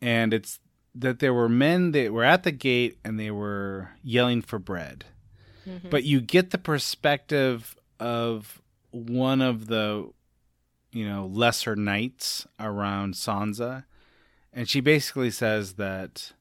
[0.00, 0.60] and it's
[0.94, 5.04] that there were men that were at the gate and they were yelling for bread.
[5.66, 5.88] Mhm.
[5.90, 8.60] But you get the perspective of
[8.90, 10.10] one of the,
[10.90, 13.84] you know, lesser knights around Sansa,
[14.52, 16.32] and she basically says that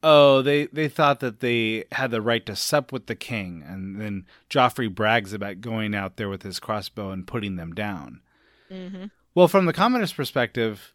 [0.00, 3.64] oh, they, they thought that they had the right to sup with the king.
[3.66, 8.20] And then Joffrey brags about going out there with his crossbow and putting them down.
[8.70, 9.10] Mhm.
[9.34, 10.92] Well, from the communist perspective,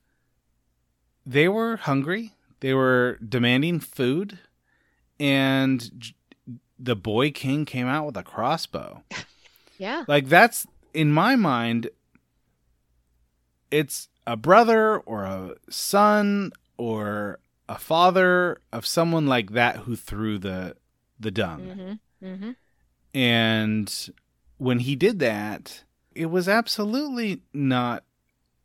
[1.26, 4.40] they were hungry, they were demanding food,
[5.20, 6.14] and
[6.78, 9.04] the boy king came out with a crossbow.
[9.80, 10.06] Yeah.
[10.08, 11.90] Like, that's, in my mind,
[13.72, 20.38] it's a brother or a son or a father of someone like that who threw
[20.38, 20.76] the
[21.20, 22.00] the dung.
[22.22, 22.52] hmm hmm
[23.14, 24.10] And
[24.58, 28.04] when he did that, it was absolutely not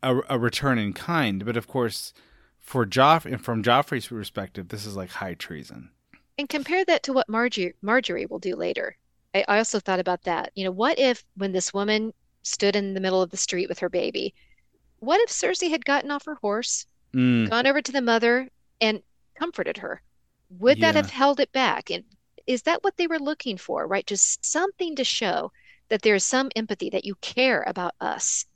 [0.03, 1.45] a, a return in kind.
[1.45, 2.13] But of course,
[2.59, 5.91] for Joff and from Joffrey's perspective, this is like high treason.
[6.39, 8.97] And compare that to what Margaery Margaery will do later.
[9.35, 10.53] I, I also thought about that.
[10.55, 13.81] You know, what if when this woman stood in the middle of the street with
[13.81, 14.35] her baby,
[15.01, 19.03] what if Cersei had gotten off her horse, Mm, gone over to the mother, and
[19.35, 20.03] comforted her?
[20.51, 21.91] Would that have held it back?
[21.91, 22.05] And
[22.47, 24.07] is that what they were looking for, right?
[24.07, 25.53] Just something to show
[25.89, 28.47] that there is some empathy, that you care about us,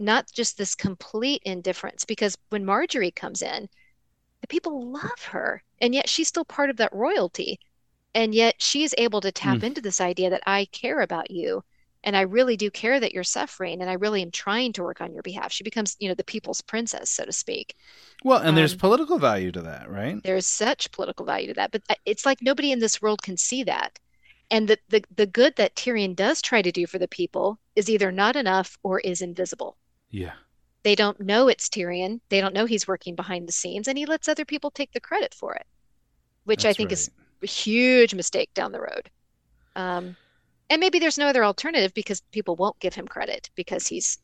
[0.00, 2.04] not just this complete indifference.
[2.04, 3.68] Because when Margaery comes in,
[4.42, 7.60] the people love her, and yet she's still part of that royalty.
[8.14, 9.64] And yet she is able to tap Mm.
[9.64, 11.64] into this idea that I care about you,
[12.04, 15.00] and I really do care that you're suffering, and I really am trying to work
[15.00, 15.52] on your behalf.
[15.52, 17.76] She becomes, you know, the people's princess, so to speak.
[18.24, 20.22] well, and there's Um, political value to that, right?
[20.22, 23.36] There's such political value to that, but uh, it's like nobody in this world can
[23.36, 23.98] see that.
[24.50, 27.90] And the, the the good that Tyrion does try to do for the people is
[27.90, 29.76] either not enough or is invisible.
[30.10, 30.32] Yeah.
[30.82, 32.20] They don't know it's Tyrion.
[32.30, 35.00] They don't know he's working behind the scenes, and he lets other people take the
[35.00, 35.66] credit for it,
[36.44, 37.10] which I That's think is
[37.42, 39.10] a huge mistake down the road.
[39.76, 40.16] Um,
[40.70, 44.18] and maybe there's no other alternative because people won't give him credit because he's,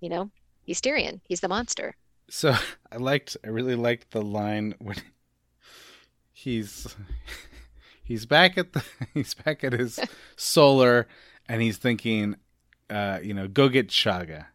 [0.00, 0.30] you know,
[0.64, 1.20] he's Tyrion.
[1.24, 1.96] He's the monster.
[2.28, 2.54] So
[2.92, 4.96] I liked, I really liked the line when
[6.32, 6.94] he's
[8.04, 9.98] he's back at the he's back at his
[10.36, 11.08] solar,
[11.48, 12.36] and he's thinking,
[12.88, 14.46] uh, you know, go get Shagga,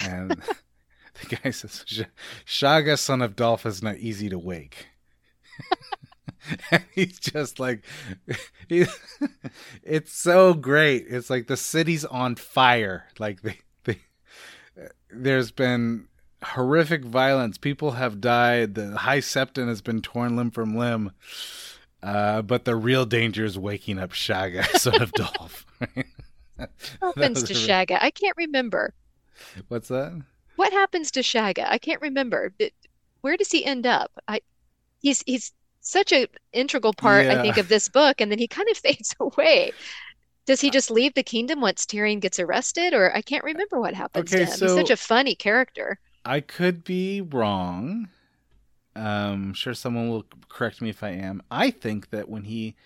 [0.00, 0.30] and
[1.28, 1.84] the guy says,
[2.46, 4.88] Shagga, son of Dolf, is not easy to wake.
[6.70, 7.84] and he's just like,
[8.68, 8.86] he,
[9.82, 11.06] it's so great.
[11.08, 13.06] It's like the city's on fire.
[13.18, 13.98] Like they, they,
[15.10, 16.08] there's been
[16.42, 17.58] horrific violence.
[17.58, 18.74] People have died.
[18.74, 21.12] The High Septon has been torn limb from limb.
[22.02, 25.64] Uh, but the real danger is waking up Shagga, son of Dolf.
[27.00, 27.96] happens was to Shagga?
[27.98, 28.92] I can't remember.
[29.68, 30.22] What's that?
[30.56, 31.64] What happens to Shagga?
[31.68, 32.52] I can't remember.
[33.20, 34.10] Where does he end up?
[34.26, 34.40] I
[35.00, 38.68] he's he's such an integral part, I think, of this book, and then he kind
[38.70, 39.74] of fades away.
[40.46, 43.94] Does he just leave the kingdom once Tyrion gets arrested, or I can't remember what
[43.94, 44.60] happens to Okay, him.
[44.60, 46.00] He's such a funny character.
[46.24, 48.08] I could be wrong.
[48.96, 51.42] Um, I'm sure someone will correct me if I am.
[51.50, 52.76] I think that when he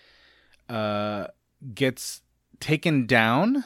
[0.69, 1.27] uh,
[1.73, 2.21] gets
[2.59, 3.65] taken down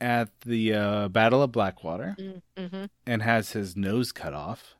[0.00, 2.16] at the uh, Battle of Blackwater
[2.56, 2.84] Mm-hmm.
[3.06, 4.74] and has his nose cut off,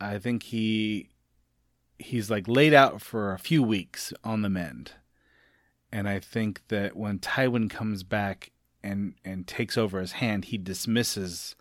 [0.00, 1.10] I think he
[1.98, 4.92] he's like laid out for a few weeks on the mend.
[5.92, 8.50] And I think that when Tywin comes back
[8.82, 11.54] and and takes over his hand, he dismisses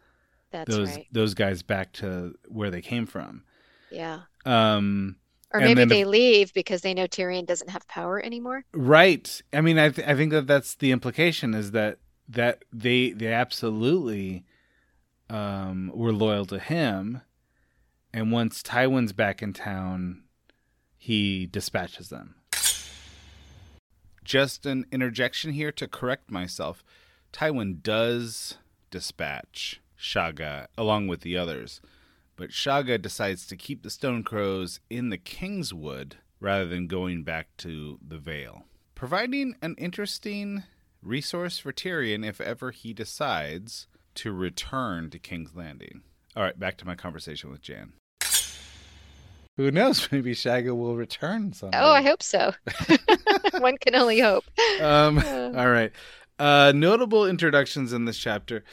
[0.51, 1.07] That's those right.
[1.11, 3.43] those guys back to where they came from.
[3.91, 4.21] Yeah.
[4.45, 5.17] Um,
[5.53, 8.65] Or maybe they if- leave because they know Tyrion doesn't have power anymore.
[8.73, 9.41] right.
[9.53, 13.31] I mean, I th- I think that that's the implication is that that they they
[13.31, 14.45] absolutely
[15.29, 17.21] um, were loyal to him,
[18.13, 20.23] and once Tywin's back in town,
[20.97, 22.35] he dispatches them.
[24.23, 26.83] Just an interjection here to correct myself.
[27.33, 28.57] Tywin does
[28.89, 31.81] dispatch Shagga along with the others,
[32.35, 37.47] but Shagga decides to keep the Stone Crows in the Kingswood rather than going back
[37.57, 38.65] to the Vale,
[38.95, 40.63] providing an interesting
[41.03, 46.01] resource for Tyrion if ever he decides to return to King's Landing.
[46.35, 47.93] All right, back to my conversation with Jan.
[49.57, 50.07] Who knows?
[50.11, 51.77] Maybe Shagga will return someday.
[51.79, 52.53] Oh, I hope so.
[53.59, 54.43] One can only hope.
[54.81, 55.19] Um,
[55.55, 55.91] all right.
[56.39, 58.63] Uh, notable introductions in this chapter.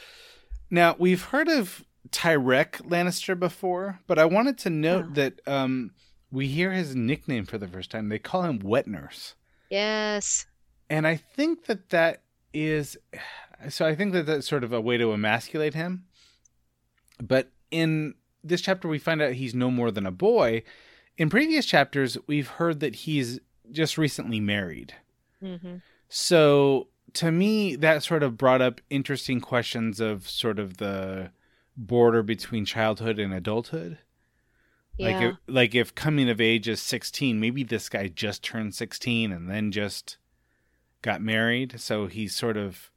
[0.71, 5.13] Now, we've heard of Tyrek Lannister before, but I wanted to note Oh.
[5.13, 5.91] that um,
[6.31, 8.09] we hear his nickname for the first time.
[8.09, 9.35] They call him Wet Nurse.
[9.69, 10.47] Yes.
[10.91, 12.21] And I think that that
[12.53, 12.97] is.
[13.69, 16.05] So I think that that's sort of a way to emasculate him.
[17.21, 20.63] But in this chapter, we find out he's no more than a boy.
[21.17, 23.39] In previous chapters, we've heard that he's
[23.71, 24.93] just recently married.
[25.39, 25.77] hmm
[26.09, 31.31] So to me, that sort of brought up interesting questions of sort of the
[31.77, 33.97] border between childhood and adulthood.
[34.99, 35.29] Like Yeah.
[35.29, 39.49] if, like if coming of age is 16, maybe this guy just turned 16 and
[39.49, 40.17] then just
[41.01, 42.91] got married, so he's sort of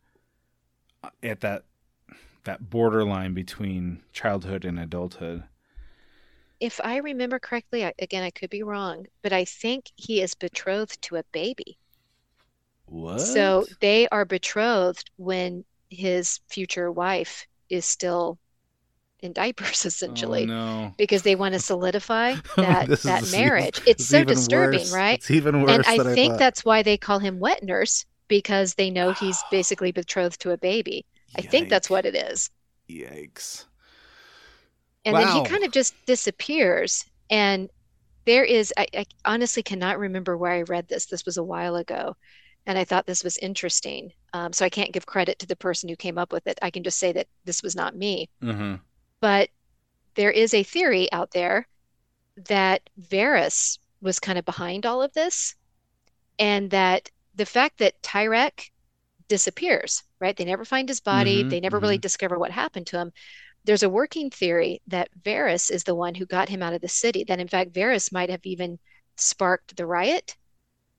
[1.03, 1.65] uh, at that
[2.45, 5.45] that borderline between childhood and adulthood.
[6.61, 10.35] If I remember correctly, I, again, I could be wrong, but I think he is
[10.35, 11.79] betrothed to a baby.
[12.87, 13.21] What?
[13.21, 18.39] So they are betrothed when his future wife is still
[19.25, 20.95] in diapers, essentially, Oh, no.
[20.97, 23.81] because they want to solidify that that is even- marriage.
[23.87, 24.93] It's so disturbing, worse.
[24.93, 25.19] right?
[25.19, 26.39] It's even worse And I think thought.
[26.39, 30.59] that's why they call him wet nurse because they know he's basically betrothed to a
[30.59, 31.05] baby.
[31.37, 32.51] I think that's what it is.
[32.89, 33.65] Yikes.
[35.05, 37.05] And then he kind of just disappears.
[37.29, 37.69] And
[38.25, 41.07] there is, I, I honestly cannot remember where I read this.
[41.07, 42.17] This was a while ago.
[42.67, 44.13] And I thought this was interesting.
[44.33, 46.59] Um, so I can't give credit to the person who came up with it.
[46.63, 48.31] I can just say that this was not me.
[48.43, 48.77] Mm-hmm.
[49.25, 49.49] But
[50.17, 51.67] there is a theory out there
[52.37, 55.55] that Varys was kind of behind all of this,
[56.39, 58.71] and that the fact that Tyrek
[59.27, 60.37] disappears, right?
[60.37, 63.15] They never find his body, Mhm, they never really discover what happened to him.
[63.65, 66.89] There's a working theory that Varys is the one who got him out of the
[66.89, 68.79] city, that in fact Varys might have even
[69.17, 70.37] sparked the riot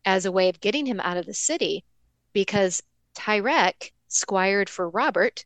[0.04, 1.86] as a way of getting him out of the city
[2.34, 2.82] because
[3.14, 5.46] Tyrek squired for Robert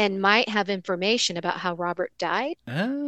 [0.00, 2.56] and might have information about how Robert died,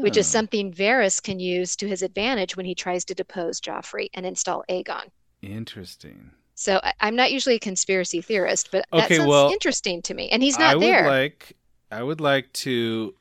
[0.00, 0.30] which is Oh.
[0.30, 4.64] something Varys can use to his advantage when he tries to depose Joffrey and install
[4.68, 5.10] Aegon.
[5.40, 6.30] Interesting.
[6.54, 10.14] So I, I'm not usually a conspiracy theorist, but that Okay, sounds well, interesting to
[10.14, 10.28] me.
[10.30, 11.06] And he's not I not would there.
[11.06, 11.56] like
[11.90, 13.14] I would like to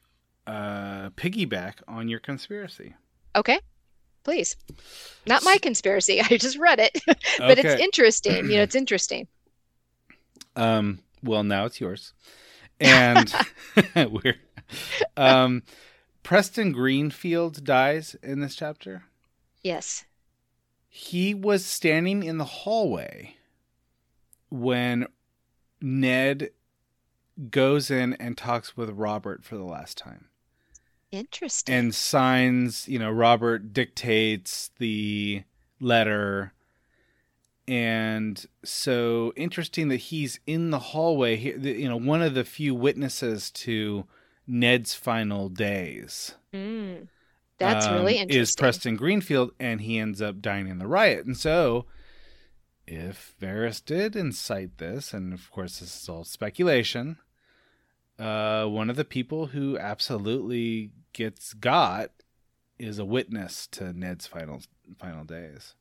[0.48, 2.96] uh piggyback on your conspiracy.
[3.36, 3.60] Okay,
[4.24, 4.58] please.
[5.26, 6.22] Not my conspiracy.
[6.30, 7.02] I just read it,
[7.38, 8.50] but it's interesting.
[8.50, 9.28] You know, it's interesting.
[10.56, 12.14] Um well now it's yours.
[12.82, 13.34] And
[13.96, 14.36] we're
[15.16, 15.64] um
[16.24, 19.04] Preston Greenfield dies in this chapter.
[19.64, 20.06] Yes.
[20.88, 23.36] He was standing in the hallway
[24.50, 25.08] when
[25.80, 26.50] Ned
[27.50, 30.28] goes in and talks with Robert for the last time.
[31.12, 31.76] Interesting.
[31.76, 35.44] and signs you know robert dictates the
[35.82, 36.54] letter
[37.72, 42.76] and so interesting that he's in the hallway he, you know one of the few
[42.76, 44.06] witnesses to
[44.48, 47.08] ned's final days Mm,
[47.58, 48.42] that's um, really interesting.
[48.42, 51.86] is preston greenfield and he ends up dying in the riot and so
[52.88, 57.18] if Varys did incite this, and of course this is all speculation,
[58.20, 62.12] uh, one of the people who absolutely gets got
[62.78, 64.62] is a witness to Ned's final
[65.00, 65.76] final days.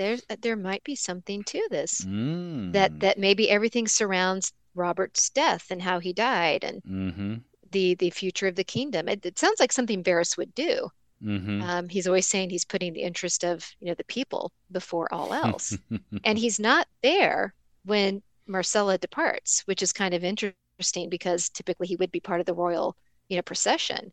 [0.00, 2.00] There's there might be something to this.
[2.00, 2.72] Mm.
[2.72, 7.34] That that maybe everything surrounds Robert's death and how he died and Mm-hmm.
[7.70, 9.08] the the future of the kingdom.
[9.10, 10.88] It, it sounds like something Varys would do.
[11.22, 11.60] Mm-hmm.
[11.62, 15.34] Um, he's always saying he's putting the interest of you know the people before all
[15.34, 15.76] else,
[16.24, 17.52] and he's not there
[17.84, 22.46] when Myrcella departs, which is kind of interesting because typically he would be part of
[22.46, 22.96] the royal
[23.28, 24.12] you know procession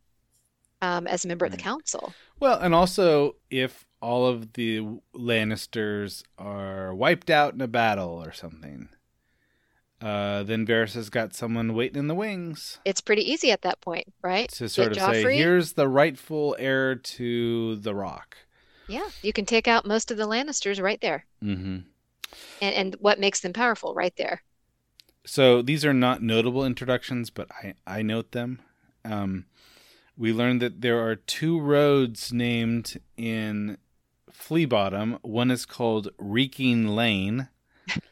[0.81, 2.13] um, as a member of the council.
[2.41, 4.81] Well, and also if all of the
[5.15, 8.89] Lannisters are wiped out in a battle or something,
[10.01, 13.81] uh, then Varys has got someone waiting in the wings It's pretty easy at that
[13.81, 14.49] point, right?
[14.49, 18.37] to sort Get of say, "Here's the rightful heir to the Rock."
[18.87, 21.77] Yeah, you can take out most of the Lannisters right there, Mm-hmm.
[22.61, 24.43] and and what makes them powerful right there.
[25.25, 28.61] So these are not notable introductions, but I, I note them.
[29.03, 29.45] Um,
[30.15, 33.77] we learned that there are two roads named in
[34.37, 35.17] Flea Bottom.
[35.23, 37.49] One is called Reeking Lane,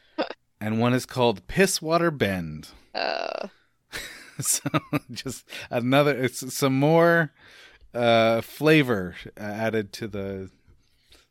[0.60, 2.68] and one is called Pisswater Bend.
[2.94, 3.48] Uh,
[4.40, 4.68] so
[5.10, 7.32] just another, it's some more
[7.94, 10.50] uh, flavor added to the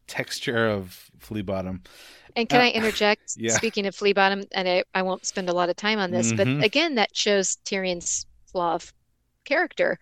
[0.07, 1.83] texture of Flea Bottom.
[2.35, 3.33] And can Uh, I interject?
[3.37, 3.53] yeah.
[3.53, 6.31] Speaking of Flea Bottom, and I, I won't spend a lot of time on this,
[6.31, 6.37] Mhm.
[6.37, 8.93] but again, that shows Tyrion's flaw of
[9.43, 9.99] character,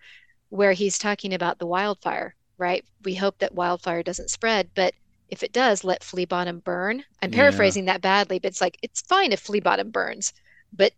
[0.48, 2.84] where he's talking about the wildfire, right?
[3.04, 4.94] We hope that wildfire doesn't spread, but
[5.28, 7.04] if it does, let Flea Bottom burn.
[7.22, 7.36] I'm Yeah.
[7.36, 10.32] paraphrasing that badly, but it's like it's fine if Flea Bottom burns,
[10.72, 10.92] but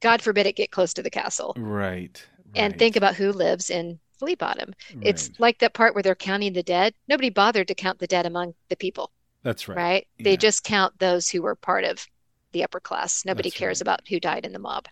[0.00, 1.54] God forbid it get close to the castle.
[1.56, 2.22] Right.
[2.54, 4.74] And think about who lives in Flea Bottom.
[5.00, 6.94] It's like that part where they're counting the dead.
[7.08, 9.76] Nobody bothered to count the dead among the people That's right.
[9.76, 10.08] right?
[10.18, 10.24] Yeah.
[10.24, 12.06] They just count those who were part of
[12.52, 13.24] the upper class.
[13.24, 13.82] Nobody That's cares right.
[13.82, 14.86] about who died in the mob.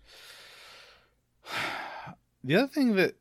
[2.44, 3.16] The other thing that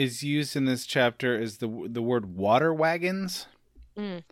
[0.00, 3.46] is used in this chapter is the the word water wagons.
[3.98, 4.22] Mm.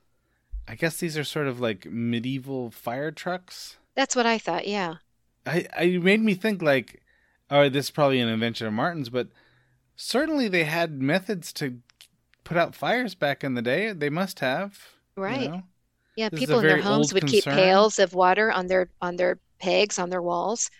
[0.66, 3.76] I guess these are sort of like medieval fire trucks.
[3.94, 4.66] That's what I thought.
[4.66, 4.96] Yeah.
[5.44, 7.02] I, I it made me think like,
[7.50, 9.28] oh, this is probably an invention of Martin's, but
[9.96, 11.78] certainly they had methods to
[12.44, 13.92] put out fires back in the day.
[13.92, 14.78] They must have,
[15.16, 15.50] you Right.
[15.50, 15.62] know?
[16.16, 16.30] Yeah.
[16.30, 19.98] This People in their homes would keep pails of water on their on their pegs
[19.98, 20.70] on their walls.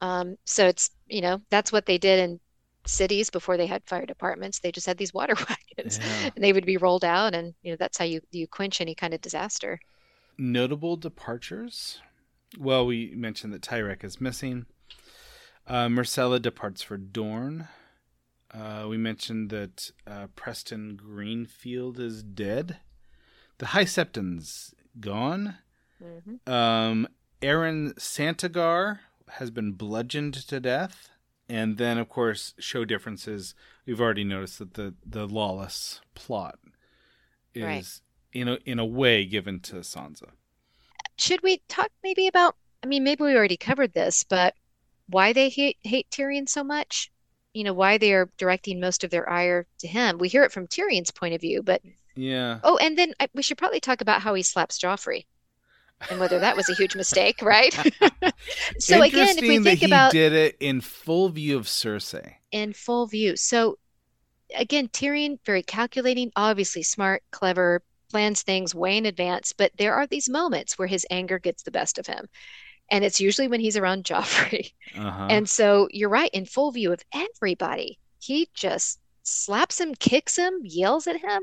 [0.00, 2.40] Um, so it's you know that's what they did in
[2.88, 4.58] cities before they had fire departments.
[4.58, 5.34] They just had these water
[5.78, 6.30] wagons, Yeah.
[6.34, 8.94] and they would be rolled out, and you know that's how you you quench any
[8.94, 9.80] kind of disaster.
[10.38, 12.00] Notable departures.
[12.58, 14.66] Well, we mentioned that Tyrek is missing.
[15.66, 17.68] Uh, Myrcella departs for Dorne.
[18.52, 22.78] Uh, we mentioned that uh, Preston Greenfield is dead.
[23.58, 25.56] The High Septon's gone.
[26.02, 27.06] hmm Um,
[27.42, 29.00] Aron Santagar
[29.32, 31.10] has been bludgeoned to death.
[31.48, 33.54] And then, of course, show differences.
[33.86, 36.58] We've already noticed that the, the Lollys plot
[37.54, 38.00] is, Right.
[38.32, 40.30] in, a, in a way, given to Sansa.
[41.16, 42.56] Should we talk maybe about?
[42.82, 44.54] I mean, maybe we already covered this, but
[45.08, 47.10] why they hate hate Tyrion so much?
[47.54, 50.18] You know, why they are directing most of their ire to him.
[50.18, 51.82] We hear it from Tyrion's point of view, but
[52.14, 52.60] Yeah.
[52.62, 55.26] oh, and then I, we should probably talk about how he slaps Joffrey
[56.10, 57.74] and whether that was a huge mistake, right?
[58.78, 62.34] So again, if we think that about did it in full view of Cersei.
[62.52, 63.36] in full view.
[63.36, 63.78] So
[64.54, 70.06] again, Tyrion, very calculating, obviously smart, clever, plans things way in advance, but there are
[70.06, 72.26] these moments where his anger gets the best of him.
[72.90, 74.72] And it's usually when he's around Joffrey.
[74.96, 75.26] Uh-huh.
[75.30, 80.60] And so you're right, in full view of everybody, he just slaps him, kicks him,
[80.62, 81.42] yells at him.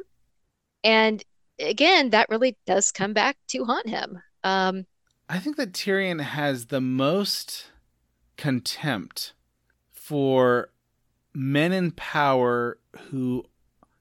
[0.84, 1.24] And
[1.60, 4.22] again, that really does come back to haunt him.
[4.46, 4.86] Um,
[5.28, 7.72] I think that Tyrion has the most
[8.38, 9.34] contempt
[9.92, 10.70] for
[11.34, 12.78] men in power
[13.10, 13.44] who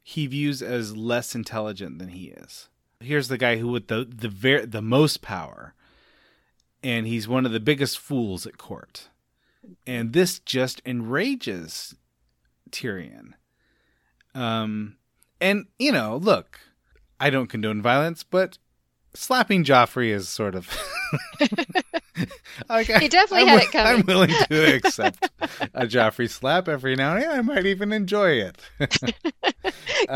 [0.02, 2.68] he views as less intelligent than he is.
[3.00, 5.74] Here's the guy who with the the ver- the most power,
[6.82, 9.08] and he's one of the biggest fools at court.
[9.86, 11.94] And this just enrages
[12.70, 13.32] Tyrion.
[14.34, 14.96] Um,
[15.40, 16.60] and you know, look,
[17.18, 18.58] I don't condone violence, but
[19.14, 20.68] slapping Joffrey is sort of.
[22.68, 24.00] like, He definitely I'm had wi- it coming.
[24.00, 25.30] I'm willing to accept
[25.74, 27.30] a Joffrey slap every now and then.
[27.30, 28.58] I might even enjoy it.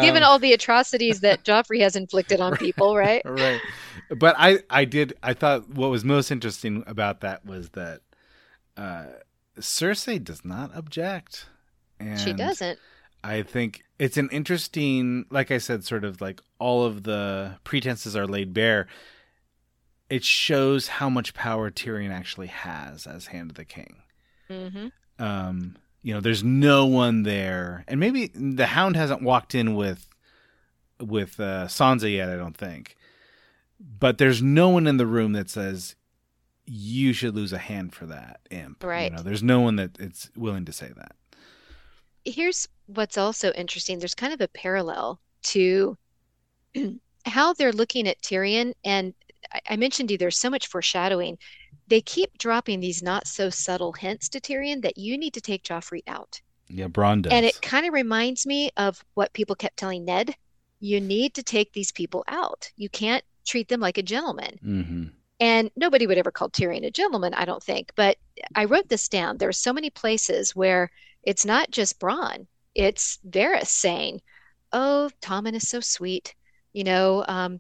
[0.01, 3.23] given Um, all the atrocities that Joffrey has inflicted on people, right?
[3.25, 3.61] right
[4.19, 8.01] but i i did i thought what was most interesting about that was that
[8.79, 9.05] uh
[9.61, 11.45] cersei does not object
[12.01, 12.79] and She doesn't.
[13.25, 18.17] I think it's an interesting like i said sort of like all of the pretenses
[18.17, 18.87] are laid bare
[20.11, 23.97] it shows how much power Tyrion actually has as Hand of the King.
[24.51, 24.89] hmm
[25.19, 30.09] Um, you know, there's no one there, and maybe the Hound hasn't walked in with
[31.01, 32.31] with uh, Sansa yet.
[32.31, 32.97] I don't think,
[33.79, 35.95] but there's no one in the room that says
[36.65, 38.83] you should lose a hand for that imp.
[38.83, 39.11] Right.
[39.11, 41.17] You know, there's no one that it's willing to say that.
[42.29, 43.99] Here's what's also interesting.
[43.99, 45.97] There's kind of a parallel to
[47.27, 48.75] how they're looking at Tyrion.
[48.85, 49.15] And
[49.53, 51.39] I, I mentioned to you, there's so much foreshadowing.
[51.89, 55.65] They keep dropping these not so subtle hints to Tyrion that you need to take
[55.65, 56.41] Joffrey out.
[56.69, 57.33] Yeah, Bronn does.
[57.33, 60.35] And it kind of reminds me of what people kept telling Ned.
[60.81, 62.71] You need to take these people out.
[62.77, 64.61] You can't treat them like a gentleman.
[64.63, 65.11] hmm
[65.41, 67.93] And nobody would ever call Tyrion a gentleman, I don't think.
[67.97, 68.19] But
[68.55, 69.39] I wrote this down.
[69.39, 70.91] There are so many places where
[71.29, 74.21] it's not just Bronn, it's Varys saying,
[74.73, 76.35] Oh, Tommen is so sweet.
[76.73, 77.59] You know, um,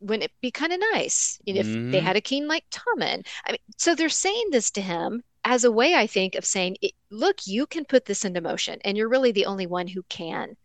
[0.00, 2.04] wouldn't it be kind of nice you know, if they Mhm.
[2.04, 3.26] had a king like Tommen?
[3.46, 6.76] I mean, so they're saying this to him as a way, I think, of saying,
[7.10, 10.56] Look, you can put this into motion, and you're really the only one who can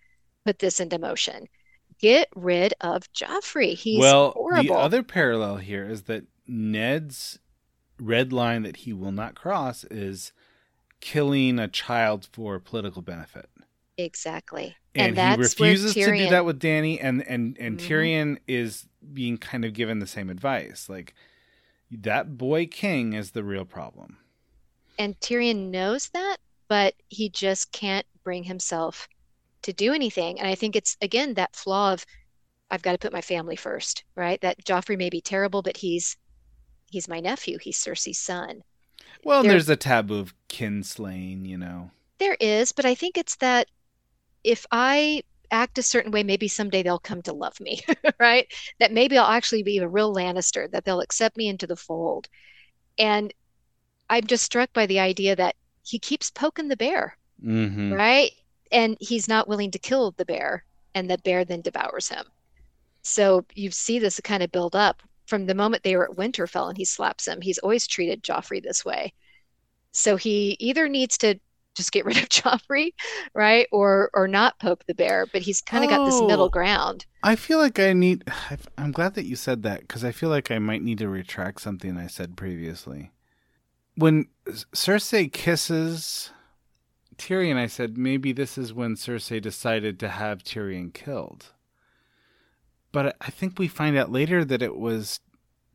[0.46, 1.48] put this into motion.
[2.00, 3.76] Get rid of Joffrey.
[3.76, 4.76] He's well, horrible.
[4.76, 7.40] the other parallel here is that Ned's
[8.00, 10.34] red line that he will not cross is
[11.06, 13.48] killing a child for political benefit.
[13.96, 14.76] Exactly.
[14.96, 17.88] And, And he refuses where to do that with Dany and and and Mhm.
[17.88, 20.90] Tyrion is being kind of given the same advice.
[20.90, 21.14] Like
[21.92, 24.18] that boy king is the real problem.
[24.98, 26.38] and Tyrion knows that,
[26.70, 29.08] but he just can't bring himself
[29.62, 30.40] to do anything.
[30.40, 32.06] And I think it's again that flaw of
[32.72, 34.42] I've got to put my family first, right?
[34.42, 36.18] That Joffrey may be terrible, but he's
[36.90, 37.60] he's my nephew.
[37.62, 38.64] He's Cersei's son.
[39.24, 41.92] Well, There- there's a taboo of kinslaying, you know.
[42.20, 43.68] There is, but I think it's that
[44.44, 47.82] if I act a certain way, maybe someday they'll come to love me,
[48.20, 48.48] right?
[48.80, 52.30] That maybe I'll actually be a real Lannister, that they'll accept me into the fold.
[52.98, 53.34] And
[54.10, 57.94] I'm just struck by the idea that he keeps poking the bear, Mm-hmm.
[57.94, 58.32] right?
[58.72, 62.26] And he's not willing to kill the bear, and the bear then devours him.
[63.04, 66.68] So you see this kind of build up from the moment they were at Winterfell
[66.70, 67.42] and he slaps him.
[67.42, 69.14] He's always treated Joffrey this way.
[69.96, 71.40] So he either needs to
[71.76, 72.92] just get rid of Joffrey,
[73.34, 73.68] right?
[73.72, 76.28] Or or not poke the bear, but he's kind of got this Oh.
[76.28, 77.06] middle ground.
[77.24, 78.24] I feel like I need.
[78.78, 81.62] I'm glad that you said that because I feel like I might need to retract
[81.62, 83.12] something I said previously.
[83.98, 86.30] When Cersei kisses
[87.18, 91.54] Tyrion, I said maybe this is when Cersei decided to have Tyrion killed.
[92.92, 95.20] But I think we find out later that it was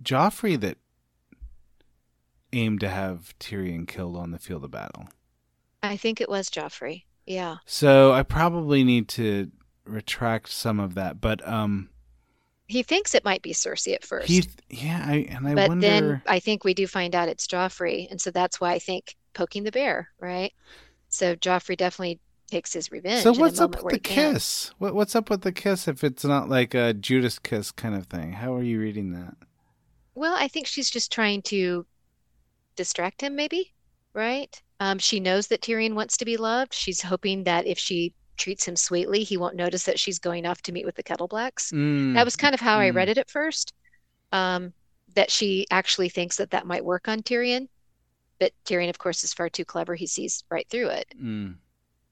[0.02, 0.78] Joffrey that
[2.52, 5.08] aimed to have Tyrion killed on the field of battle.
[5.82, 7.04] I think it was Joffrey.
[7.26, 7.56] Yeah.
[7.66, 9.50] So I probably need to
[9.84, 11.20] retract some of that.
[11.20, 11.90] But um,
[12.66, 14.28] He thinks it might be Cersei at first.
[14.28, 15.86] he, yeah, I, and I but wonder.
[15.86, 19.16] then I think we do find out it's Joffrey, and so that's why I think
[19.34, 20.52] poking the bear, right?
[21.08, 22.20] So Joffrey definitely
[22.50, 23.22] takes his revenge.
[23.22, 24.72] So what's up with the kiss?
[24.78, 28.06] What, what's up with the kiss if it's not like a Judas kiss kind of
[28.06, 28.32] thing?
[28.32, 29.34] How are you reading that?
[30.16, 31.86] Well, I think she's just trying to
[32.80, 33.72] distract him, maybe,
[34.14, 34.52] right?
[34.80, 36.72] Um, she knows that Tyrion wants to be loved.
[36.72, 40.62] She's hoping that if she treats him sweetly, he won't notice that she's going off
[40.62, 41.72] to meet with the Kettleblacks.
[41.72, 42.94] Mm, That was kind of how I mm.
[42.94, 43.74] read it at first.
[44.32, 44.72] Um,
[45.14, 47.68] that she actually thinks that that might work on Tyrion,
[48.38, 49.94] but Tyrion, of course, is far too clever.
[49.94, 51.06] He sees right through it.
[51.20, 51.56] mm.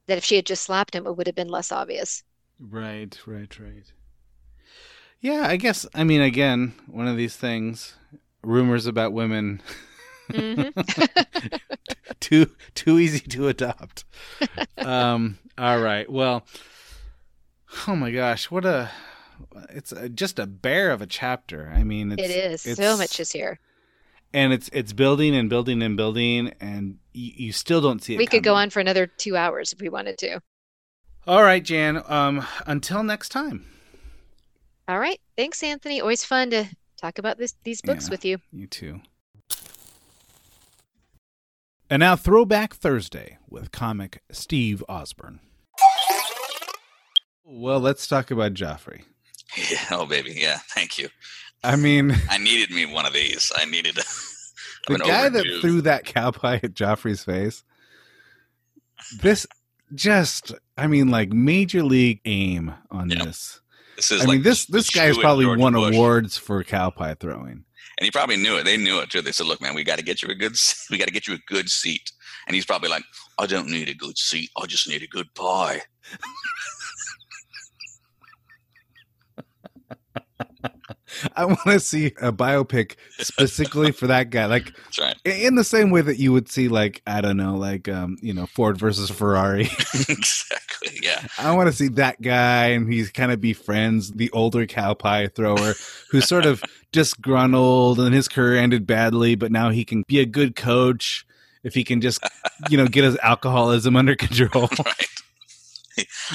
[0.07, 2.23] That if she had just slapped him, it would have been less obvious.
[2.61, 3.93] Right, right, right.
[5.21, 5.87] Yeah, I guess.
[5.95, 7.95] I mean, again, one of these things.
[8.43, 9.63] Rumors about women.
[10.31, 11.61] Mhm.
[12.21, 14.05] too too easy to adopt.
[14.79, 15.39] um.
[15.57, 16.11] All right.
[16.11, 16.45] Well.
[17.87, 18.51] Oh my gosh!
[18.51, 18.91] What a.
[19.71, 21.73] It's a, just a bear of a chapter.
[21.75, 22.77] I mean, it's, It is.
[22.77, 23.61] So much is here.
[24.35, 28.19] and it's it's building and building and building, and you, you still don't see it.
[28.19, 30.41] We could go on for another two hours if we wanted to.
[31.27, 32.03] All right, Jan.
[32.07, 32.47] Um.
[32.67, 33.67] Until next time.
[34.89, 35.21] All right.
[35.37, 36.01] Thanks, Anthony.
[36.01, 36.65] Always fun to
[37.01, 38.11] talk about this, these books Yeah.
[38.11, 38.39] with you.
[38.53, 39.01] You too.
[41.91, 45.41] And now, Throwback Thursday with comic Steve Osborne.
[47.45, 49.05] Well, let's talk about Joffrey.
[49.57, 50.59] Yeah, oh baby, yeah.
[50.71, 51.09] Thank you.
[51.65, 53.51] I mean, I needed me one of these.
[53.57, 54.03] I needed a,
[54.87, 57.65] the an guy that threw that cow pie at Joffrey's face.
[59.23, 59.47] This
[59.95, 63.25] just, I mean, like major league aim on Yeah.
[63.25, 63.61] this.
[63.97, 65.95] This is I like mean, this the this guy's shoe-in probably George won Bush.
[65.95, 67.65] awards for cow pie throwing.
[67.97, 68.65] And he probably knew it.
[68.65, 69.23] They knew it too.
[69.23, 70.55] They said, "Look, man, we got to get you a good,
[70.91, 72.13] we got to get you a good seat."
[72.47, 73.05] And he's probably like,
[73.39, 74.51] "I don't need a good seat.
[74.57, 75.83] I just need a good pie."
[81.37, 84.47] I want to see a biopic specifically for that guy.
[84.47, 85.17] Like right.
[85.25, 88.35] in the same way that you would see like I don't know, like um, you
[88.35, 89.63] know, Ford versus Ferrari.
[90.09, 91.01] exactly.
[91.03, 91.25] Yeah.
[91.39, 95.29] I want to see that guy and he's kind of befriends the older cow pie
[95.29, 95.75] thrower
[96.11, 100.27] who's sort of disgruntled and his career ended badly, but now he can be a
[100.27, 101.27] good coach
[101.63, 102.23] if he can just,
[102.71, 104.69] you know, get his alcoholism under control.
[104.85, 105.07] right.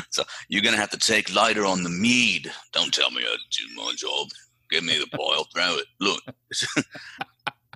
[0.10, 2.52] So you're gonna have to take lighter on the mead.
[2.74, 4.28] Don't tell me to do my job.
[4.74, 5.86] Give me the I'll throw it.
[6.00, 6.20] Look,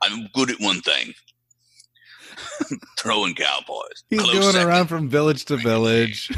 [0.01, 1.13] I'm good at one thing.
[2.97, 4.03] Throwing cow pies.
[4.09, 4.67] He's Close going second.
[4.67, 6.35] around from village to village,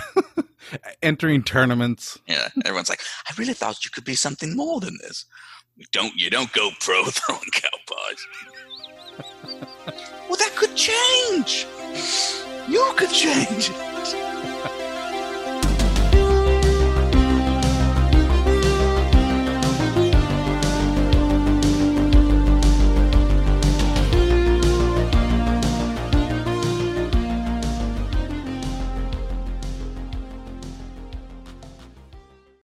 [1.02, 2.20] entering tournaments.
[2.28, 3.00] Yeah, everyone's like,
[3.30, 5.26] I really thought you could be something more than this.
[5.94, 8.28] Don't you don't go pro throwing cow pies.
[10.28, 11.66] well, that could change.
[12.68, 13.72] You could change.